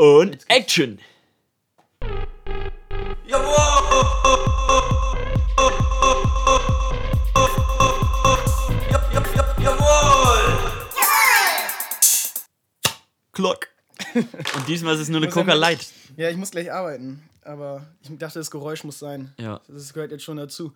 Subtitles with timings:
[0.00, 0.98] Und Action!
[13.32, 13.68] Glock.
[14.14, 15.86] Und diesmal ist es nur eine Coca Light.
[16.16, 17.22] Ja, ich muss gleich arbeiten.
[17.42, 19.34] Aber ich dachte, das Geräusch muss sein.
[19.36, 19.60] Ja.
[19.68, 20.72] Das gehört jetzt schon dazu.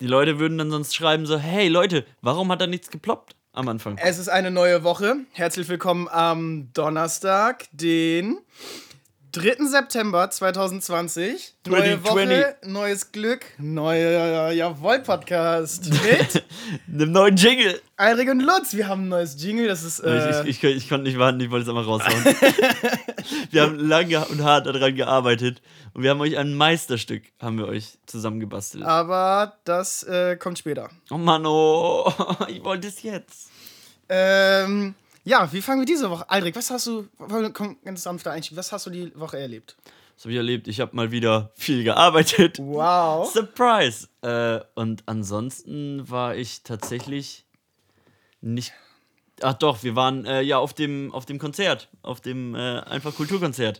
[0.00, 3.68] Die Leute würden dann sonst schreiben so, hey Leute, warum hat da nichts geploppt am
[3.68, 3.98] Anfang?
[3.98, 5.16] Es ist eine neue Woche.
[5.32, 8.38] Herzlich willkommen am Donnerstag, den
[9.38, 9.66] 3.
[9.66, 11.54] September 2020.
[11.68, 12.04] Neue 2020.
[12.04, 16.44] Woche, neues Glück, neuer Jawohl-Podcast mit
[16.92, 17.80] Einem neuen Jingle.
[17.96, 18.74] Alrik und Lutz.
[18.74, 20.00] Wir haben ein neues Jingle, das ist.
[20.00, 22.24] Äh, ich, ich, ich, ich konnte nicht warten, ich wollte es einfach raushauen.
[23.52, 25.62] wir haben lange und hart daran gearbeitet
[25.94, 28.82] und wir haben euch ein Meisterstück, haben wir euch zusammengebastelt.
[28.84, 30.90] aber das äh, kommt später.
[31.10, 32.12] Oh Mann, oh,
[32.48, 33.50] ich wollte es jetzt.
[34.08, 36.28] Ähm, ja, wie fangen wir diese Woche?
[36.30, 37.06] Aldrich, was hast du,
[37.52, 39.76] komm, ganz sanfter Einstieg, was hast du die Woche erlebt?
[40.16, 40.66] Das habe ich erlebt.
[40.66, 42.58] Ich habe mal wieder viel gearbeitet.
[42.58, 43.30] Wow.
[43.32, 44.08] Surprise!
[44.22, 47.44] Äh, und ansonsten war ich tatsächlich
[48.40, 48.72] nicht.
[49.42, 53.14] Ach doch, wir waren äh, ja auf dem, auf dem Konzert, auf dem äh, einfach
[53.14, 53.78] Kulturkonzert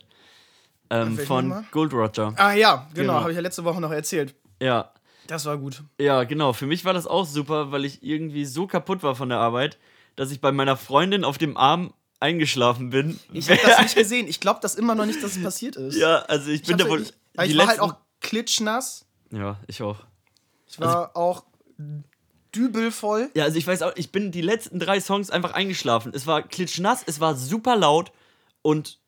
[0.91, 1.67] ähm, von?
[1.73, 2.33] Gold Roger.
[2.37, 3.21] Ah ja, genau, Genau.
[3.21, 4.37] habe ich ja letzte Woche noch erzählt.
[4.63, 4.93] Ja,
[5.27, 5.83] Das war gut.
[6.01, 6.53] ja, genau.
[6.53, 9.77] Für mich war das auch super, weil ich irgendwie so kaputt war von der Arbeit,
[10.19, 13.21] dass ich bei meiner Freundin auf dem Arm eingeschlafen bin.
[13.33, 14.27] Ich habe das nicht gesehen.
[14.27, 15.97] Ich glaube das immer noch nicht, dass es passiert ist.
[15.97, 17.03] ja, also ich ich, bin da wohl.
[17.03, 19.07] ich, aber die ich war halt auch klitschnass.
[19.31, 19.99] Ja, ich auch.
[20.67, 21.45] Ich war auch
[22.53, 23.31] dübelvoll.
[23.35, 26.13] Ja, also ich weiß auch, ich bin die letzten drei Songs einfach eingeschlafen.
[26.15, 28.11] Es war klitschnass, es war super laut
[28.63, 28.99] und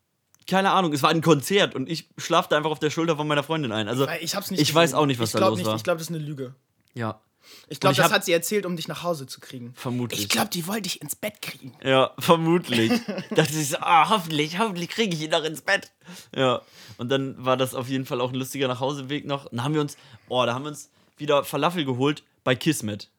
[0.46, 3.42] keine Ahnung, es war ein Konzert und ich schlafte einfach auf der Schulter von meiner
[3.42, 3.88] Freundin ein.
[3.88, 4.98] Also Ich hab's nicht ich weiß gesehen.
[5.02, 5.74] auch nicht, was ich da los nicht, war.
[5.74, 6.54] Ich glaube, das ist eine Lüge.
[6.94, 7.20] ja,
[7.68, 9.72] Ich glaube, das hat sie erzählt, um dich nach Hause zu kriegen.
[9.74, 10.20] vermutlich.
[10.20, 11.74] Ich glaube, die wollte dich ins Bett kriegen.
[11.82, 12.90] Ja, vermutlich.
[13.30, 15.90] Dachte ich so, ah, hoffentlich, hoffentlich kriege ich ihn noch ins Bett.
[16.34, 16.62] Ja,
[16.98, 19.48] und dann war das auf jeden Fall auch ein lustiger Nachhauseweg noch.
[19.50, 19.96] Dann haben wir uns,
[20.28, 23.10] oh, da haben wir uns wieder Falafel geholt bei Kismet.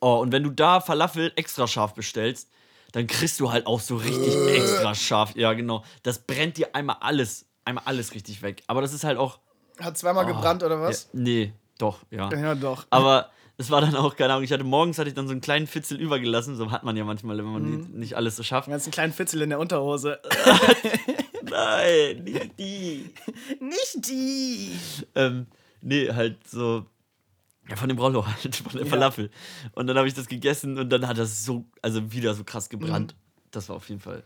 [0.00, 2.48] Oh, und wenn du da Falafel extra scharf bestellst,
[2.92, 5.36] dann kriegst du halt auch so richtig extra scharf.
[5.36, 5.84] Ja, genau.
[6.02, 8.62] Das brennt dir einmal alles, einmal alles richtig weg.
[8.66, 9.38] Aber das ist halt auch.
[9.78, 11.04] Hat zweimal gebrannt oder was?
[11.04, 12.30] Ja, nee, doch, ja.
[12.32, 12.86] Ja, doch.
[12.90, 15.40] Aber es war dann auch, keine Ahnung, ich hatte morgens hatte ich dann so einen
[15.40, 16.56] kleinen Fitzel übergelassen.
[16.56, 17.88] So hat man ja manchmal, wenn man Mhm.
[17.98, 18.68] nicht, alles so schafft.
[18.68, 20.20] Den ganzen kleinen Fitzel in der Unterhose.
[21.42, 23.10] Nein, nicht die.
[23.60, 24.70] Nicht die.
[25.14, 25.46] ähm,
[25.82, 26.86] nee, halt so.
[27.68, 29.30] Ja, von dem Rollo halt, von der Falafel.
[29.72, 32.68] Und dann habe ich das gegessen und dann hat das so, also wieder so krass
[32.68, 33.14] gebrannt.
[33.52, 34.24] Das war auf jeden Fall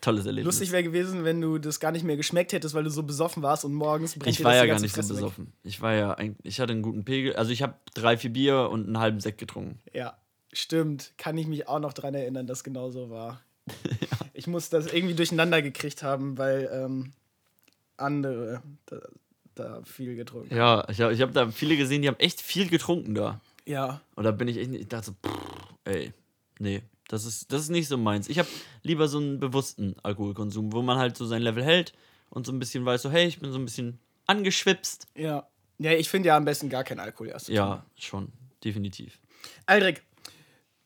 [0.00, 0.46] tolles Erlebnis.
[0.54, 3.42] Lustig wäre gewesen, wenn du das gar nicht mehr geschmeckt hättest, weil du so besoffen
[3.42, 5.16] warst und morgens brennt ich war ja gar nicht so Fresse weg.
[5.16, 5.52] besoffen.
[5.64, 7.34] Ich war ja eigentlich, ich hatte einen guten Pegel.
[7.36, 9.78] Also ich habe drei, vier Bier und einen halben Sekt getrunken.
[9.92, 10.16] Ja,
[10.52, 11.12] stimmt.
[11.18, 13.40] Kann ich mich auch noch dran erinnern, dass genau so war.
[14.34, 17.12] Ich muss das irgendwie durcheinander gekriegt haben, weil ähm,
[17.96, 18.96] andere da,
[19.54, 20.56] da viel getrunken haben.
[20.56, 23.40] Ja, ich habe ich hab da viele gesehen, die haben echt viel getrunken da.
[23.66, 24.00] Ja.
[24.14, 25.38] Und da bin ich echt, nicht- ich dachte so, pff,
[25.84, 26.12] ey,
[26.60, 28.28] nee, das ist, das ist nicht so meins.
[28.28, 28.48] Ich habe
[28.82, 31.92] lieber so einen bewussten Alkoholkonsum, wo man halt so sein Level hält
[32.30, 35.06] und so ein bisschen weiß, so, hey, ich bin so ein bisschen angeschwipst.
[35.14, 35.48] Ja.
[35.78, 37.48] Ja, ich finde ja am besten gar kein Alkohol erst.
[37.48, 38.32] Ja, schon,
[38.64, 39.18] definitiv.
[39.66, 40.02] Aldrich,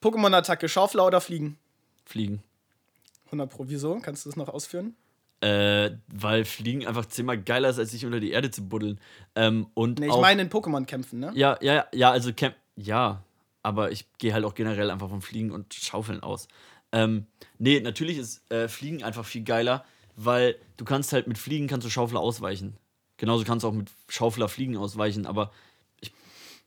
[0.03, 1.59] Pokémon-Attacke, Schaufler oder Fliegen?
[2.05, 2.43] Fliegen.
[3.27, 3.65] 100 Pro.
[3.69, 3.99] Wieso?
[4.01, 4.95] Kannst du das noch ausführen?
[5.41, 9.01] Äh, weil Fliegen einfach zehnmal geiler ist, als sich unter die Erde zu buddeln.
[9.35, 11.33] Ähm, und Nee, ich auch, meine in Pokémon-Kämpfen, ne?
[11.35, 13.25] Ja, ja, ja, also Camp, ja,
[13.63, 16.49] aber ich gehe halt auch generell einfach vom Fliegen und Schaufeln aus.
[16.93, 17.27] Ähm,
[17.59, 19.85] nee, natürlich ist äh, Fliegen einfach viel geiler,
[20.17, 22.77] weil du kannst halt mit Fliegen kannst du Schaufler ausweichen.
[23.17, 25.53] Genauso kannst du auch mit Schaufler Fliegen ausweichen, aber
[26.01, 26.13] ich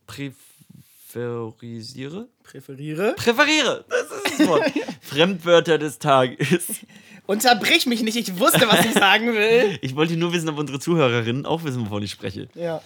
[0.08, 2.28] präferisiere?
[2.44, 3.14] Präferiere.
[3.16, 3.86] Präferiere!
[3.90, 4.72] Das ist das Wort.
[5.02, 6.86] Fremdwörter des Tages.
[7.28, 9.80] Unterbrich mich nicht, ich wusste, was ich sagen will.
[9.82, 12.48] Ich wollte nur wissen, ob unsere Zuhörerinnen auch wissen, wovon ich spreche.
[12.56, 12.82] Ja.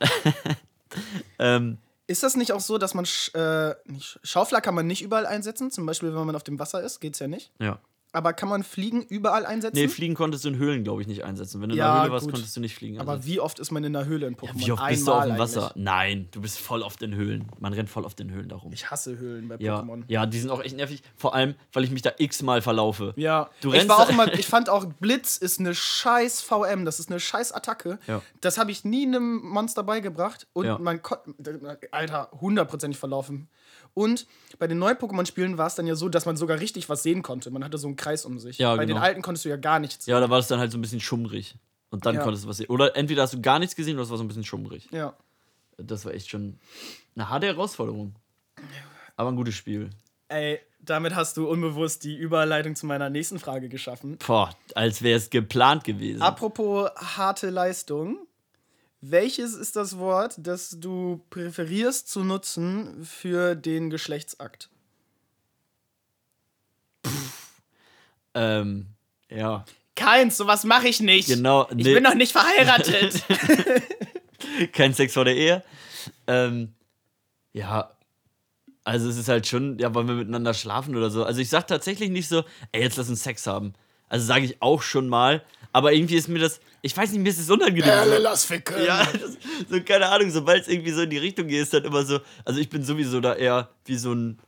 [1.38, 1.78] Ähm,
[2.10, 3.76] Ist das nicht auch so, dass man Sch äh,
[4.24, 5.70] Schaufler kann man nicht überall einsetzen?
[5.70, 7.52] Zum Beispiel, wenn man auf dem Wasser ist, geht's ja nicht.
[7.60, 7.78] ja.
[8.12, 9.76] Aber kann man Fliegen überall einsetzen?
[9.76, 11.60] Nee, Fliegen konntest du in Höhlen, glaube ich, nicht einsetzen.
[11.62, 12.32] Wenn du in Ja, der Höhle warst, gut.
[12.34, 12.98] konntest du nicht fliegen.
[12.98, 13.30] Aber einsetzen.
[13.32, 14.66] wie oft ist man in der Höhle in Pokémon?
[14.66, 15.62] Wie oft bist du auf dem Einmal Wasser?
[15.70, 15.84] eigentlich.
[15.84, 17.46] Nein, du bist voll oft in Höhlen.
[17.60, 18.72] Man rennt voll oft in Höhlen darum.
[18.72, 20.02] Ich hasse Höhlen bei Ja, Pokémon.
[20.08, 21.02] ja, die sind auch echt nervig.
[21.16, 23.12] Vor allem, weil ich mich da x-mal verlaufe.
[23.16, 26.84] Ja, Du ich rennst war auch immer, ich fand auch Blitz ist eine scheiß VM,
[26.84, 28.00] das ist eine scheiß Attacke.
[28.08, 28.22] Ja.
[28.40, 30.78] Das habe ich nie einem Monster beigebracht und Ja.
[30.78, 31.32] man konnte,
[31.92, 33.48] Alter, hundertprozentig verlaufen.
[33.94, 34.26] Und
[34.58, 37.22] bei den neuen Pokémon-Spielen war es dann ja so, dass man sogar richtig was sehen
[37.22, 37.50] konnte.
[37.50, 38.58] Man hatte so einen Kreis um sich.
[38.58, 39.00] Ja, bei den genau.
[39.00, 40.12] alten konntest du ja gar nichts sehen.
[40.12, 41.56] Ja, da war es dann halt so ein bisschen schummrig.
[41.90, 42.22] Und dann Ja.
[42.22, 42.68] konntest du was sehen.
[42.68, 44.86] Oder entweder hast du gar nichts gesehen oder es war so ein bisschen schummrig.
[44.92, 45.14] Ja.
[45.76, 46.58] Das war echt schon
[47.16, 48.14] eine harte Herausforderung.
[49.16, 49.90] Aber ein gutes Spiel.
[50.28, 54.18] Ey, damit hast du unbewusst die Überleitung zu meiner nächsten Frage geschaffen.
[54.24, 56.22] Boah, als wäre es geplant gewesen.
[56.22, 58.18] Apropos harte Leistung.
[59.02, 64.68] Welches ist das Wort, das du präferierst zu nutzen für den Geschlechtsakt?
[68.34, 68.86] ähm,
[69.30, 69.64] ja.
[69.96, 71.28] Keins, sowas mache ich nicht.
[71.28, 71.94] Genau, Ich nee.
[71.94, 73.22] bin noch nicht verheiratet.
[74.72, 75.64] Kein Sex vor der Ehe.
[76.26, 76.74] Ähm,
[77.52, 77.96] ja.
[78.84, 81.24] Also es ist halt schon, ja, wollen wir miteinander schlafen oder so.
[81.24, 83.74] Also ich sag tatsächlich nicht so, ey, jetzt lass uns Sex haben.
[84.08, 85.42] Also sage ich auch schon mal.
[85.72, 87.84] Aber irgendwie ist mir das, ich weiß nicht, mir ist es unangenehm.
[87.84, 88.84] Perle, lass ficken.
[88.84, 89.36] Ja, das,
[89.68, 92.20] so keine Ahnung, sobald es irgendwie so in die Richtung geht, ist dann immer so,
[92.44, 94.38] also ich bin sowieso da eher wie so ein,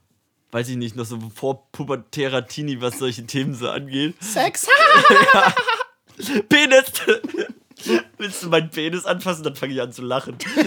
[0.50, 4.14] weiß ich nicht, noch so vorpubertärer Teenie, was solche Themen so angeht.
[4.20, 4.66] Sex.
[6.48, 6.84] Penis!
[8.18, 10.36] Willst du meinen Penis anfassen, dann fange ich an zu lachen.
[10.40, 10.62] So,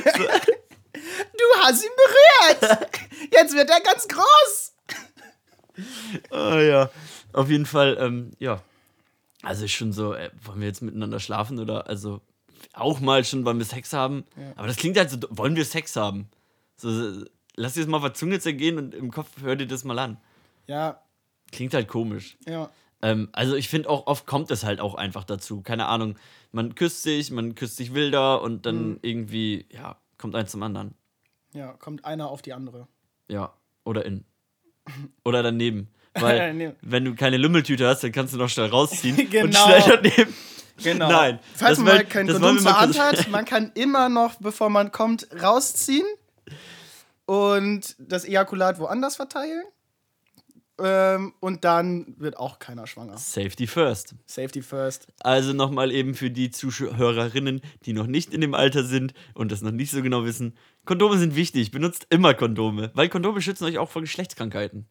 [1.38, 1.92] Du hast ihn
[2.60, 2.80] berührt.
[3.32, 4.74] Jetzt wird er ganz groß.
[6.32, 6.90] ah, ja,
[7.34, 8.62] auf jeden Fall, ähm, ja.
[9.46, 12.22] Also schon so, äh, wollen wir jetzt miteinander schlafen oder, also
[12.74, 14.26] auch mal schon, wollen wir Sex haben?
[14.56, 16.30] Aber das klingt halt so, wollen wir Sex haben?
[16.78, 16.90] So,
[17.56, 20.00] lass dir das mal auf der Zunge zergehen und im Kopf hör dir das mal
[20.00, 20.18] an.
[20.68, 21.02] Ja,
[21.52, 22.38] Klingt halt komisch.
[22.48, 22.70] ja.
[23.02, 25.62] Ähm, also ich finde auch, oft kommt es halt auch einfach dazu.
[25.62, 26.18] Keine Ahnung,
[26.52, 30.96] man küsst sich, man küsst sich wilder und dann irgendwie, ja, kommt eins zum anderen.
[31.54, 32.88] Ja, kommt einer auf die andere.
[33.30, 33.54] Ja,
[33.84, 34.26] oder in.
[35.24, 35.90] Oder daneben.
[36.16, 36.76] Weil, Daneben.
[36.82, 39.66] wenn du keine Lümmeltüte hast, dann kannst du noch schnell rausziehen und Genau.
[39.66, 40.34] schnell daneben.
[40.84, 41.10] Genau.
[41.10, 44.70] Nein, Falls das man mal kein Kondom zur Hand hat, man kann immer noch, bevor
[44.70, 46.06] man kommt, rausziehen
[47.26, 49.64] und das Ejakulat woanders verteilen.
[50.78, 53.18] Ähm, und dann wird auch keiner schwanger.
[53.18, 54.14] Safety first.
[54.26, 55.08] Safety first.
[55.22, 59.62] Also nochmal eben für die Zuhörerinnen, die noch nicht in dem Alter sind und das
[59.62, 60.58] noch nicht so genau wissen.
[60.84, 61.72] Kondome sind wichtig.
[61.72, 64.86] Benutzt immer Kondome, weil Kondome schützen euch auch vor Geschlechtskrankheiten.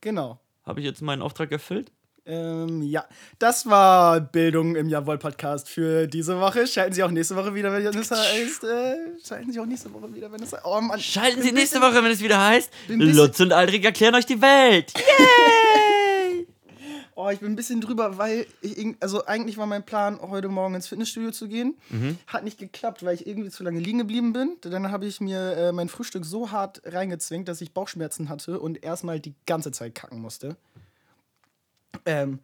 [0.00, 0.40] Genau.
[0.64, 1.90] Habe ich jetzt meinen Auftrag erfüllt?
[2.28, 3.06] Ähm, ja,
[3.38, 6.66] das war Bildung im Jawohl-Podcast für diese Woche.
[6.66, 8.64] Schalten Sie auch nächste Woche wieder, wenn es heißt.
[8.64, 8.96] Äh,
[9.26, 11.00] schalten Sie auch nächste Woche wieder, wenn es Oh Mann.
[11.00, 14.92] Schalten Sie nächste Woche, wenn es wieder heißt, Lutz und Aldrich erklären euch die Welt.
[14.96, 15.87] Yay!
[17.20, 20.76] Oh, ich bin ein bisschen drüber, weil ich, also eigentlich war mein Plan, heute Morgen
[20.76, 21.76] ins Fitnessstudio zu gehen.
[22.28, 24.56] Hat nicht geklappt, weil ich irgendwie zu lange liegen geblieben bin.
[24.60, 28.84] Dann habe ich mir äh, mein Frühstück so hart reingezwängt, dass ich Bauchschmerzen hatte und
[28.84, 30.56] erstmal die ganze Zeit kacken musste.
[32.06, 32.38] Ähm,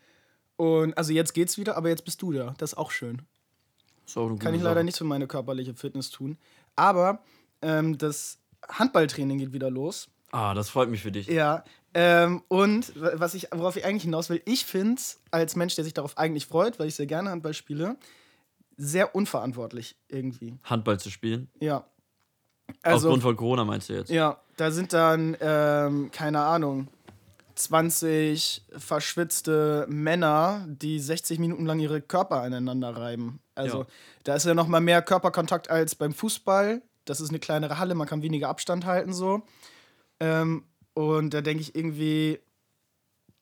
[0.56, 2.56] und also jetzt geht's wieder, aber jetzt bist du da.
[2.58, 3.22] Das ist auch schön.
[4.06, 6.36] So, Kann ich leider nicht für meine körperliche Fitness tun.
[6.74, 7.22] Aber
[7.62, 8.38] ähm, das
[8.68, 10.08] Handballtraining geht wieder los.
[10.36, 11.28] Ah, das freut mich für dich.
[11.28, 11.62] Ja.
[11.94, 15.76] Ähm, und wa- was ich, worauf ich eigentlich hinaus will, ich finde es als Mensch,
[15.76, 17.96] der sich darauf eigentlich freut, weil ich sehr gerne Handball spiele,
[18.76, 20.58] sehr unverantwortlich irgendwie.
[20.64, 21.48] Handball zu spielen.
[21.60, 21.84] Ja.
[22.82, 24.10] Also, Aufgrund von Corona meinst du jetzt?
[24.10, 26.88] ja, da sind dann, ähm, keine Ahnung,
[27.54, 33.38] 20 verschwitzte Männer, die 60 Minuten lang ihre Körper aneinander reiben.
[33.54, 33.86] Also, Ja.
[34.24, 36.82] da ist ja noch mal mehr Körperkontakt als beim Fußball.
[37.04, 39.42] Das ist eine kleinere Halle, man kann weniger Abstand halten so.
[40.24, 42.38] Ähm, und da denke ich irgendwie,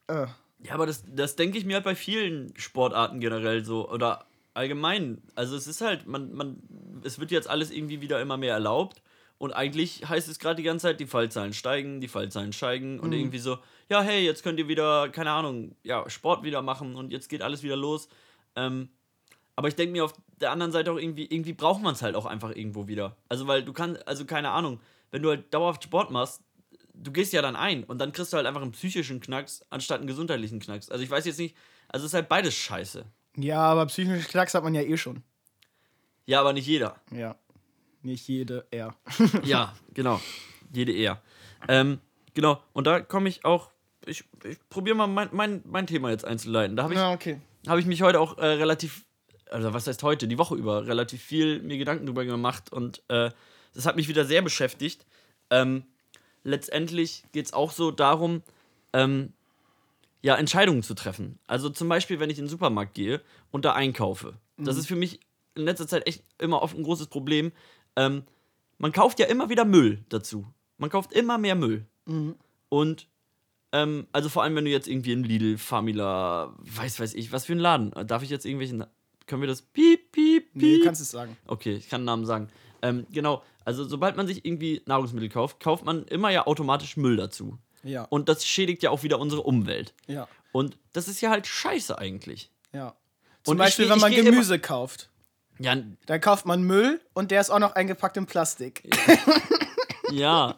[0.08, 0.26] äh,
[0.64, 3.88] Ja, aber das, das denke ich mir halt bei vielen Sportarten generell so.
[3.88, 5.23] Oder allgemein.
[5.37, 6.56] Also es ist halt, man, man,
[7.05, 9.00] es wird jetzt alles irgendwie wieder immer mehr erlaubt.
[9.38, 13.12] Und eigentlich heißt es gerade die ganze Zeit, die Fallzahlen steigen, die Fallzahlen steigen und
[13.12, 13.58] irgendwie so,
[13.88, 17.43] ja, hey, jetzt könnt ihr wieder, keine Ahnung, ja, Sport wieder machen und jetzt geht
[17.43, 18.08] alles wieder los.
[18.55, 18.88] Ähm,
[19.56, 22.14] aber ich denke mir auf der anderen Seite auch irgendwie, irgendwie braucht man es halt
[22.14, 23.16] auch einfach irgendwo wieder.
[23.28, 24.80] Also, weil du kannst, also keine Ahnung,
[25.11, 26.42] wenn du halt dauerhaft Sport machst,
[26.94, 29.99] du gehst ja dann ein und dann kriegst du halt einfach einen psychischen Knacks anstatt
[29.99, 30.90] einen gesundheitlichen Knacks.
[30.90, 31.56] Also ich weiß jetzt nicht,
[31.88, 33.04] also es ist halt beides scheiße.
[33.37, 35.22] ja, aber psychische Knacks hat man ja eh schon.
[36.26, 37.00] Ja, aber nicht jeder.
[37.11, 37.37] Ja.
[38.02, 38.94] Nicht jede, er.
[39.44, 40.20] Ja, genau.
[40.72, 41.22] Jede eher.
[41.68, 42.00] Ähm,
[42.34, 43.70] genau, und da komme ich auch,
[44.04, 46.76] ich, ich probiere mal mein, mein, mein Thema jetzt einzuleiten.
[46.76, 47.40] Da habe ich, Ja, okay.
[47.68, 49.04] hab ich mich heute auch äh, relativ,
[49.50, 53.30] also was heißt heute, die Woche über, relativ viel mir Gedanken drüber gemacht und äh,
[53.75, 55.06] das hat mich wieder sehr beschäftigt.
[55.50, 55.84] Ähm,
[56.44, 58.42] letztendlich geht es auch so darum,
[58.92, 59.32] ähm,
[60.22, 61.38] ja, Entscheidungen zu treffen.
[61.46, 63.20] Also zum Beispiel, wenn ich in den Supermarkt gehe
[63.50, 64.34] und da einkaufe.
[64.56, 65.18] Das ist für mich
[65.54, 67.52] in letzter Zeit echt immer oft ein großes Problem.
[67.96, 68.22] Ähm,
[68.78, 70.46] man kauft ja immer wieder Müll dazu.
[70.78, 71.87] Man kauft immer mehr Müll.
[72.68, 73.08] Und
[73.72, 77.46] ähm, also vor allem, wenn du jetzt irgendwie in Lidl, Famila, weiß weiß ich, was
[77.46, 77.90] für ein Laden.
[78.06, 78.84] Darf ich jetzt irgendwelchen.
[79.26, 80.54] Können wir das piep, piep, piep?
[80.54, 81.37] Nee, du kannst es sagen.
[81.46, 82.49] Okay, ich kann einen Namen sagen.
[82.82, 87.16] Ähm, genau, also sobald man sich irgendwie Nahrungsmittel kauft, kauft man immer ja automatisch Müll
[87.16, 87.59] dazu.
[87.83, 88.04] Ja.
[88.04, 89.95] Und das schädigt ja auch wieder unsere Umwelt.
[90.07, 90.28] ja.
[90.52, 92.50] Und das ist ja halt scheiße eigentlich.
[92.75, 92.95] Ja.
[93.42, 95.09] Zum Und Beispiel, geh- wenn man immer- Gemüse kauft.
[95.59, 95.75] Ja,
[96.07, 98.83] Dann kauft man Müll und der ist auch noch eingepackt in Plastik.
[100.11, 100.57] ja.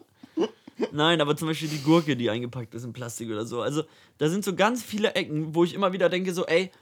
[0.91, 3.63] Nein, aber zum Beispiel die Gurke, die eingepackt ist in Plastik oder so.
[3.63, 3.85] Also,
[4.19, 6.73] da sind so ganz viele Ecken, wo ich immer wieder denke, so, ey,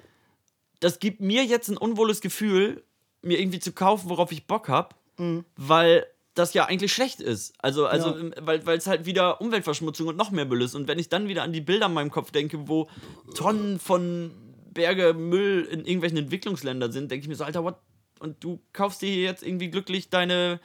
[0.81, 2.83] das gibt mir jetzt ein unwohles Gefühl,
[3.21, 5.45] mir irgendwie zu kaufen, worauf ich Bock habe, mhm.
[5.57, 7.55] weil das ja eigentlich schlecht ist.
[7.59, 8.31] Also, also ja.
[8.41, 10.75] weil es halt wieder Umweltverschmutzung und noch mehr Müll ist.
[10.75, 12.89] Und wenn ich dann wieder an die Bilder in meinem Kopf denke, wo
[13.35, 14.33] Tonnen von
[14.73, 17.77] Berge Müll in irgendwelchen Entwicklungsländern sind, denke ich mir so, Alter, what?
[18.19, 20.61] Und du kaufst dir hier jetzt irgendwie glücklich deine,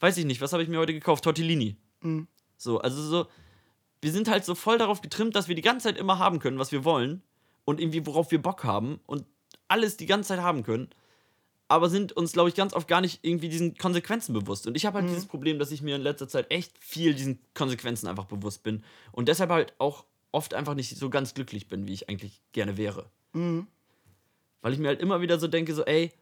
[0.00, 1.24] weiß ich nicht, was habe ich mir heute gekauft?
[1.24, 1.76] Tortellini.
[2.00, 2.26] Mhm.
[2.56, 3.26] So, also so,
[4.00, 6.58] wir sind halt so voll darauf getrimmt, dass wir die ganze Zeit immer haben können,
[6.58, 7.22] was wir wollen.
[7.64, 9.00] Und irgendwie, worauf wir Bock haben.
[9.06, 9.24] Und
[9.68, 10.88] alles die ganze Zeit haben können
[11.72, 14.66] aber sind uns, glaube ich, ganz oft gar nicht irgendwie diesen Konsequenzen bewusst.
[14.66, 15.14] Und ich habe halt mhm.
[15.14, 18.84] dieses Problem, dass ich mir in letzter Zeit echt viel diesen Konsequenzen einfach bewusst bin
[19.10, 22.76] und deshalb halt auch oft einfach nicht so ganz glücklich bin, wie ich eigentlich gerne
[22.76, 23.06] wäre.
[23.32, 23.66] Mhm.
[24.60, 26.12] Weil ich mir halt immer wieder so denke, so, ey,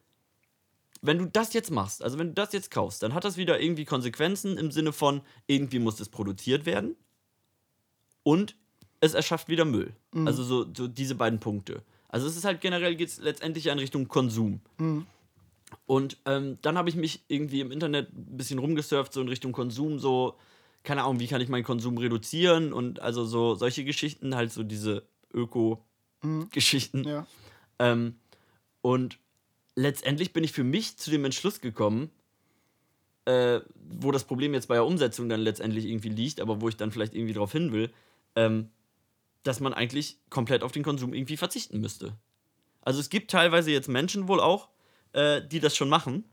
[1.02, 3.60] wenn du das jetzt machst, also wenn du das jetzt kaufst, dann hat das wieder
[3.60, 6.94] irgendwie Konsequenzen im Sinne von, irgendwie muss das produziert werden
[8.22, 8.54] und
[9.00, 9.94] es erschafft wieder Müll.
[10.12, 10.28] Mhm.
[10.28, 11.82] Also so, so diese beiden Punkte.
[12.08, 14.60] Also es ist halt generell geht es letztendlich in Richtung Konsum.
[14.78, 15.06] Mhm.
[15.90, 19.50] Und ähm, dann habe ich mich irgendwie im Internet ein bisschen rumgesurft, so in Richtung
[19.50, 20.36] Konsum, so,
[20.84, 24.62] keine Ahnung, wie kann ich meinen Konsum reduzieren und also so solche Geschichten, halt so
[24.62, 25.02] diese
[25.34, 27.00] Öko-Geschichten.
[27.00, 27.08] Mhm.
[27.08, 27.26] Ja.
[27.80, 28.14] Ähm,
[28.82, 29.18] und
[29.74, 32.12] letztendlich bin ich für mich zu dem Entschluss gekommen,
[33.24, 36.76] äh, wo das Problem jetzt bei der Umsetzung dann letztendlich irgendwie liegt, aber wo ich
[36.76, 37.90] dann vielleicht irgendwie darauf hin will,
[38.36, 38.70] ähm,
[39.42, 42.16] dass man eigentlich komplett auf den Konsum irgendwie verzichten müsste.
[42.80, 44.68] Also es gibt teilweise jetzt Menschen wohl auch,
[45.12, 46.24] äh, die das schon machen,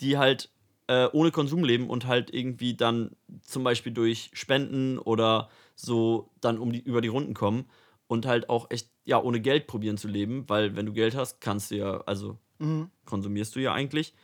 [0.00, 0.50] die halt
[0.88, 6.58] äh, ohne Konsum leben und halt irgendwie dann zum Beispiel durch Spenden oder so dann
[6.58, 7.66] um die, über die Runden kommen
[8.08, 11.40] und halt auch echt, ja, ohne Geld probieren zu leben, weil wenn du Geld hast,
[11.40, 12.90] kannst du ja, also mhm.
[13.04, 14.14] konsumierst du ja eigentlich.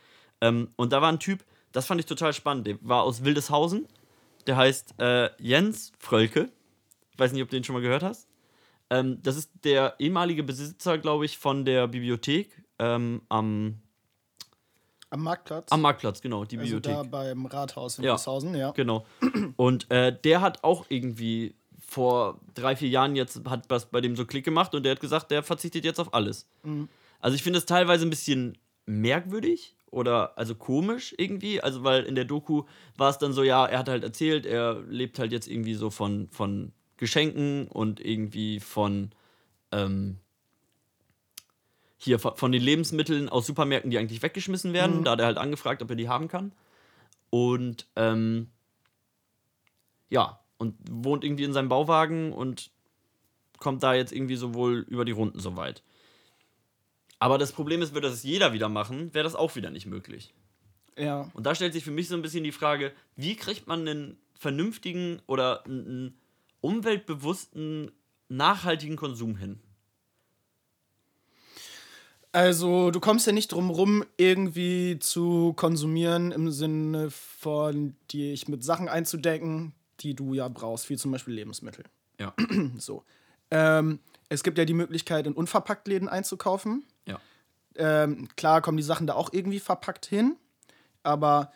[0.41, 3.87] Ähm, und da war ein Typ, das fand ich total spannend, der war aus Wildeshausen,
[4.47, 6.49] der heißt äh, Jens Frölke.
[7.11, 8.27] Ich weiß nicht, ob du den schon mal gehört hast.
[8.89, 13.81] Ähm, das ist der ehemalige Besitzer, glaube ich, von der Bibliothek ähm, am
[15.11, 15.71] am Marktplatz?
[15.71, 16.93] Am Marktplatz, genau, die also Bibliothek.
[16.93, 18.71] Da beim Rathaus in ja, Wildeshausen, ja.
[18.71, 19.05] Genau.
[19.55, 24.15] Und äh, der hat auch irgendwie vor drei, vier Jahren jetzt hat was bei dem
[24.15, 26.47] so Klick gemacht und der hat gesagt, der verzichtet jetzt auf alles.
[26.63, 26.87] Mhm.
[27.19, 31.61] Also ich finde es teilweise ein bisschen merkwürdig oder also komisch irgendwie.
[31.61, 32.63] Also weil in der Doku
[32.95, 35.89] war es dann so, ja, er hat halt erzählt, er lebt halt jetzt irgendwie so
[35.89, 39.11] von, von Geschenken und irgendwie von
[39.71, 40.17] ähm,
[42.01, 44.99] hier von den Lebensmitteln aus Supermärkten, die eigentlich weggeschmissen werden.
[44.99, 45.03] Mhm.
[45.03, 46.53] Da hat er halt angefragt, ob er die haben kann.
[47.29, 48.47] Und ähm,
[50.09, 52.71] ja, und wohnt irgendwie in seinem Bauwagen und
[53.57, 55.83] kommt da jetzt irgendwie sowohl über die Runden so weit.
[57.19, 60.33] Aber das Problem ist, würde das jeder wieder machen, wäre das auch wieder nicht möglich.
[60.97, 61.29] Ja.
[61.33, 64.17] Und da stellt sich für mich so ein bisschen die Frage, wie kriegt man einen
[64.35, 66.17] vernünftigen oder einen
[66.61, 67.91] umweltbewussten,
[68.29, 69.59] nachhaltigen Konsum hin?
[72.31, 78.63] Also, du kommst ja nicht drum rum, irgendwie zu konsumieren im Sinne von dich mit
[78.63, 81.85] Sachen einzudecken, die du ja brauchst, wie zum Beispiel Lebensmittel.
[82.19, 82.33] Ja.
[82.77, 83.03] So.
[83.51, 86.85] Ähm, es gibt ja die Möglichkeit, in Unverpacktläden einzukaufen.
[87.07, 87.19] Ja.
[87.75, 90.35] Ähm, klar kommen die Sachen da auch irgendwie verpackt hin,
[91.01, 91.51] aber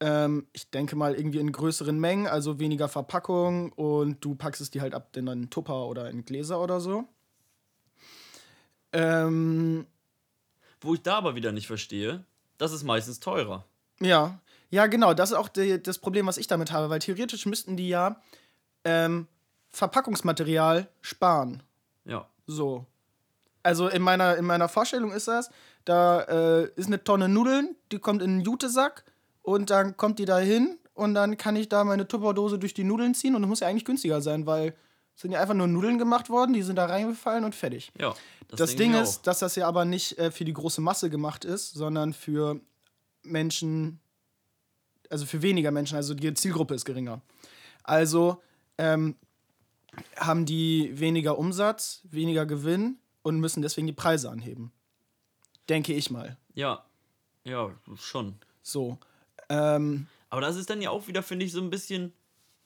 [0.00, 4.70] ähm, ich denke mal irgendwie in größeren Mengen, also weniger Verpackung und du packst es
[4.70, 7.04] die halt ab in einen Tupper oder in Gläser oder so.
[8.92, 9.86] Ähm,
[10.84, 12.24] wo ich da aber wieder nicht verstehe,
[12.58, 13.64] das ist meistens teurer.
[14.00, 14.38] Ja,
[14.70, 15.14] ja, genau.
[15.14, 18.20] Das ist auch die, das Problem, was ich damit habe, weil theoretisch müssten die ja
[18.84, 19.26] ähm,
[19.70, 21.62] Verpackungsmaterial sparen.
[22.04, 22.26] Ja.
[22.46, 22.86] So.
[23.62, 25.50] Also in meiner, in meiner Vorstellung ist das,
[25.84, 29.04] da äh, ist eine Tonne Nudeln, die kommt in einen Jutesack
[29.42, 32.84] und dann kommt die da hin und dann kann ich da meine Tupperdose durch die
[32.84, 34.74] Nudeln ziehen und das muss ja eigentlich günstiger sein, weil
[35.14, 37.92] sind ja einfach nur Nudeln gemacht worden, die sind da reingefallen und fertig.
[37.98, 38.14] Ja.
[38.48, 41.44] Das, das Ding ist, dass das ja aber nicht äh, für die große Masse gemacht
[41.44, 42.60] ist, sondern für
[43.22, 44.00] Menschen,
[45.10, 47.20] also für weniger Menschen, also die Zielgruppe ist geringer.
[47.82, 48.42] Also
[48.78, 49.16] ähm,
[50.16, 54.72] haben die weniger Umsatz, weniger Gewinn und müssen deswegen die Preise anheben.
[55.68, 56.36] Denke ich mal.
[56.54, 56.84] Ja,
[57.44, 58.36] ja, schon.
[58.62, 58.98] So.
[59.48, 62.12] Ähm, aber das ist dann ja auch wieder, finde ich, so ein bisschen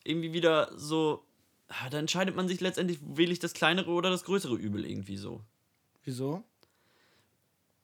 [0.04, 1.24] irgendwie wieder so
[1.90, 5.42] da entscheidet man sich letztendlich, wähle ich das kleinere oder das größere Übel irgendwie so.
[6.04, 6.44] Wieso?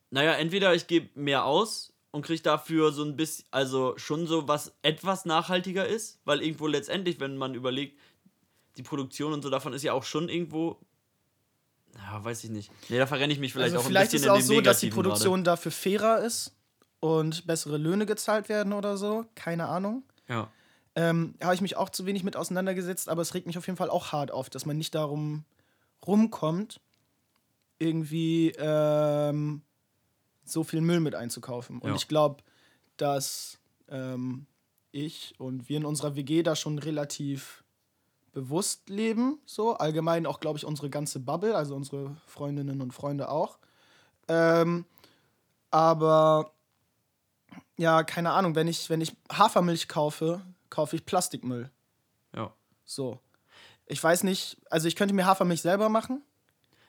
[0.09, 4.47] Naja, entweder ich gebe mehr aus und kriege dafür so ein bisschen, also schon so
[4.47, 7.99] was etwas nachhaltiger ist, weil irgendwo letztendlich, wenn man überlegt,
[8.77, 10.79] die Produktion und so davon ist ja auch schon irgendwo.
[11.95, 12.71] Ja, weiß ich nicht.
[12.89, 14.61] Nee, da verrenne ich mich vielleicht also auch vielleicht ein bisschen ist es auch so,
[14.61, 15.43] dass die Produktion grade.
[15.43, 16.55] dafür fairer ist
[16.99, 19.25] und bessere Löhne gezahlt werden oder so.
[19.35, 20.03] Keine Ahnung.
[20.27, 20.51] Ja.
[20.95, 23.77] Ähm, habe ich mich auch zu wenig mit auseinandergesetzt, aber es regt mich auf jeden
[23.77, 25.43] Fall auch hart auf, dass man nicht darum
[26.05, 26.79] rumkommt,
[27.79, 29.61] irgendwie ähm,
[30.45, 31.79] so viel Müll mit einzukaufen.
[31.79, 31.95] Und Ja.
[31.95, 32.43] ich glaube,
[32.97, 33.59] dass
[33.89, 34.45] ähm,
[34.91, 37.63] ich und wir in unserer WG da schon relativ
[38.31, 39.39] bewusst leben.
[39.45, 43.59] So allgemein auch, glaube ich, unsere ganze Bubble, also unsere Freundinnen und Freunde auch.
[44.27, 44.85] Ähm,
[45.71, 46.51] aber
[47.77, 50.41] ja, keine Ahnung, wenn ich, wenn ich Hafermilch kaufe,
[50.75, 51.69] kaufe ich Plastikmüll.
[52.35, 52.53] Ja.
[52.83, 53.19] So.
[53.87, 56.21] Ich weiß nicht, also ich könnte mir Hafermilch selber machen.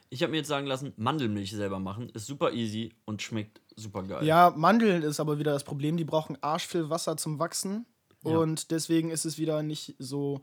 [0.09, 4.03] Ich habe mir jetzt sagen lassen, Mandelmilch selber machen ist super easy und schmeckt super
[4.03, 4.25] geil.
[4.25, 5.97] Ja, Mandeln ist aber wieder das Problem.
[5.97, 7.87] Die brauchen arschviel Wasser zum Wachsen.
[8.25, 8.39] Ja.
[8.39, 10.43] Und deswegen ist es wieder nicht so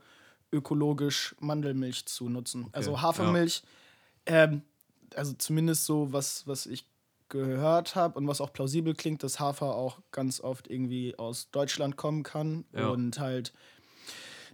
[0.52, 2.68] ökologisch, Mandelmilch zu nutzen.
[2.72, 3.64] Also Hafermilch,
[4.26, 4.62] ähm,
[5.16, 6.86] also zumindest so, was, was ich
[7.34, 11.98] gehört habe und was auch plausibel klingt, dass Hafer auch ganz oft irgendwie aus Deutschland
[11.98, 12.88] kommen kann Ja.
[12.90, 13.52] und halt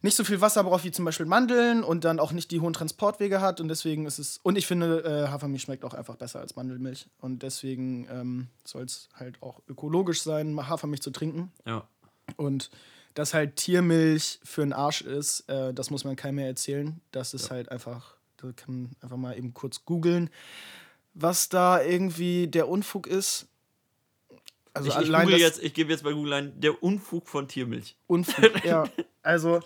[0.02, 2.72] nicht so viel Wasser braucht wie zum Beispiel Mandeln und dann auch nicht die hohen
[2.74, 6.40] Transportwege hat und deswegen ist es und ich finde äh, Hafermilch schmeckt auch einfach besser
[6.40, 11.86] als Mandelmilch und deswegen ähm, soll es halt auch ökologisch sein, Hafermilch zu trinken Ja.
[12.38, 12.72] und
[13.16, 17.02] dass halt Tiermilch für einen Arsch ist, äh, das muss man keinem mehr erzählen.
[17.12, 20.30] Das ist halt einfach, da kann man einfach mal eben kurz googeln,
[21.14, 23.48] was da irgendwie der Unfug ist.
[24.74, 27.48] Also ich ich, allein das jetzt, ich gebe jetzt bei Google ein, der Unfug von
[27.48, 27.96] Tiermilch.
[28.08, 28.86] Unfug, ja.
[29.24, 29.60] Also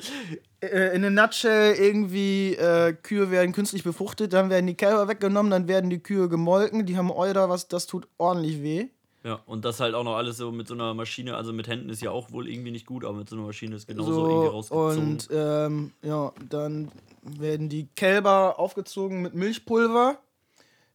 [0.62, 5.52] äh, in a nutshell irgendwie äh, Kühe werden künstlich befruchtet, dann werden die Kälber weggenommen,
[5.52, 8.88] dann werden die Kühe gemolken, die haben Euter, was das tut ordentlich weh.
[9.24, 11.90] Ja, und das halt auch noch alles so mit so einer Maschine, also mit Händen
[11.90, 14.48] ist ja auch wohl irgendwie nicht gut, aber mit so einer Maschine ist genauso irgendwie
[14.48, 14.98] So, rausgezogen.
[14.98, 20.18] und ähm, ja, dann werden die Kälber aufgezogen mit Milchpulver.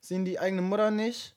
[0.01, 1.35] Sehen die eigene Mutter nicht.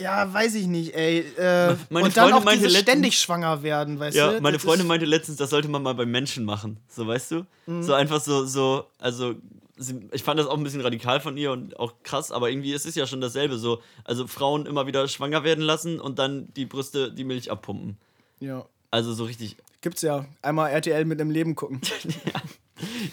[0.00, 1.18] Ja, weiß ich nicht, ey.
[1.36, 4.40] Äh, Meine und dann Freundin auch meinte diese letztens- ständig schwanger werden, weißt ja, du?
[4.40, 6.78] meine Das Freundin meinte letztens, das sollte man mal bei Menschen machen.
[6.88, 7.46] So, weißt du?
[7.66, 7.82] Mhm.
[7.82, 9.34] So einfach so, so, also
[10.12, 12.86] ich fand das auch ein bisschen radikal von ihr und auch krass, aber irgendwie ist
[12.86, 13.58] es ja schon dasselbe.
[13.58, 17.98] So, also Frauen immer wieder schwanger werden lassen und dann die Brüste die Milch abpumpen.
[18.40, 18.64] Ja.
[18.90, 19.56] Also so richtig.
[19.82, 20.24] Gibt's ja.
[20.42, 21.80] Einmal RTL mit dem Leben gucken.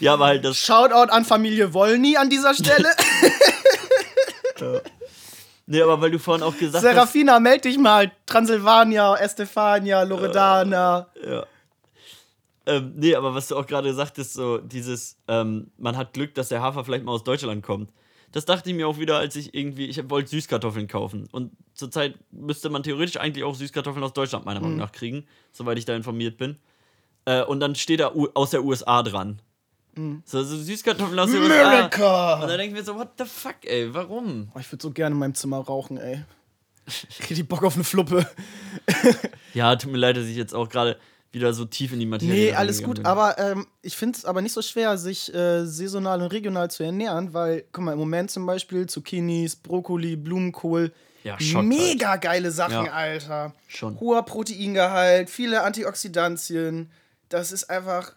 [0.00, 0.56] Ja, aber halt das.
[0.56, 2.88] Shoutout an Familie Wollny an dieser Stelle.
[5.70, 6.82] Nee, aber weil du vorhin auch gesagt hast.
[6.82, 8.10] Serafina, meld dich mal.
[8.24, 11.08] Transsilvania, Estefania, Loredana.
[11.22, 11.44] Ja.
[12.64, 16.48] Ähm, nee, aber was du auch gerade sagtest, so dieses, ähm, man hat Glück, dass
[16.48, 17.90] der Hafer vielleicht mal aus Deutschland kommt.
[18.32, 21.28] Das dachte ich mir auch wieder, als ich irgendwie, ich wollte Süßkartoffeln kaufen.
[21.32, 25.78] Und zurzeit müsste man theoretisch eigentlich auch Süßkartoffeln aus Deutschland meiner Meinung nach kriegen, soweit
[25.78, 26.56] ich da informiert bin.
[27.24, 29.40] Äh, und dann steht da U aus der USA dran.
[30.24, 31.68] So, so Süßkartoffeln aus der USA.
[31.70, 32.34] America.
[32.42, 34.50] Und dann denken wir so, what the fuck, ey, warum?
[34.54, 36.24] Oh, ich würde so gerne in meinem Zimmer rauchen, ey.
[36.86, 38.26] Ich die Bock auf eine Fluppe.
[39.54, 40.98] Ja, tut mir leid, dass ich jetzt auch gerade
[41.32, 43.06] wieder so tief in die Materie Nee, alles gut, bin.
[43.06, 46.82] aber ähm, ich finde es aber nicht so schwer, sich äh, saisonal und regional zu
[46.84, 50.92] ernähren, weil, guck mal, im Moment zum Beispiel Zucchinis, Brokkoli, Blumenkohl,
[51.24, 52.92] Ja, Schott mega geile Sachen, Ja.
[52.92, 53.52] Alter.
[53.66, 53.98] Schon.
[54.00, 56.90] Hoher Proteingehalt, viele Antioxidantien.
[57.28, 58.12] Das ist einfach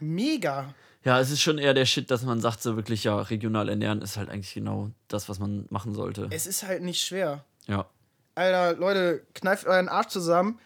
[0.00, 0.74] mega.
[1.04, 4.02] Ja, es ist schon eher der Shit, dass man sagt, so wirklich, ja, regional ernähren
[4.02, 6.26] ist halt eigentlich genau das, was man machen sollte.
[6.30, 7.44] Es ist halt nicht schwer.
[7.66, 7.86] Ja.
[8.34, 10.58] Alter, Leute, kneift euren Arsch zusammen.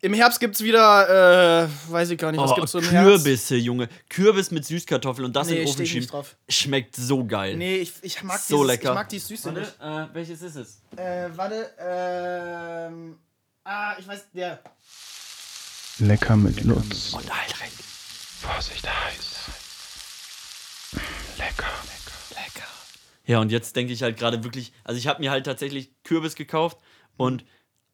[0.00, 3.08] Im Herbst gibt's wieder, äh, weiß ich gar nicht, was Oh, gibt's so im Herbst?
[3.24, 3.88] Kürbisse, Junge.
[4.08, 6.08] Kürbis mit Süßkartoffeln und das Nee, in den Ofen schieben.
[6.08, 6.34] drauf.
[6.48, 7.56] Schmeckt so geil.
[7.56, 8.88] Nee, ich, ich mag So dieses, lecker.
[8.90, 9.72] Ich mag die Süße nicht.
[9.80, 10.80] äh, welches ist es?
[10.96, 13.16] Äh, warte, ähm.
[13.64, 14.58] Ah, ich weiß, der.
[16.00, 17.12] Lecker mit Lutz.
[17.14, 17.70] Und Aldrich.
[18.42, 19.36] Vorsicht heiß.
[21.38, 21.70] Lecker.
[22.30, 22.68] Lecker.
[23.24, 26.34] Ja, und jetzt denke ich halt gerade wirklich, also ich habe mir halt tatsächlich Kürbis
[26.34, 26.78] gekauft
[27.16, 27.44] und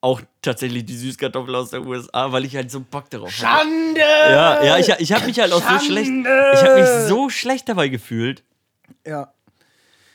[0.00, 3.40] auch tatsächlich die Süßkartoffel aus der USA, weil ich halt so Bock darauf hatte.
[3.40, 4.00] Schande!
[4.00, 7.68] Ja, ja, ich, ich habe mich halt auch so schlecht, ich habe mich so schlecht
[7.68, 8.42] dabei gefühlt.
[9.06, 9.34] Ja.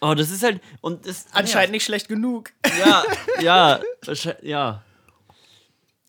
[0.02, 2.52] Oh, das ist halt, und das Anscheinend nicht schlecht genug.
[2.80, 3.04] Ja,
[3.40, 3.80] ja,
[4.42, 4.84] ja.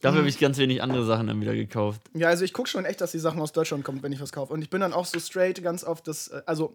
[0.04, 2.00] Dafür habe ich ganz wenig andere Sachen dann wieder gekauft.
[2.14, 4.32] Ja, also ich gucke schon echt, dass die Sachen aus Deutschland kommen, wenn ich was
[4.32, 4.52] kaufe.
[4.52, 6.74] Und ich bin dann auch so straight ganz auf das, äh, also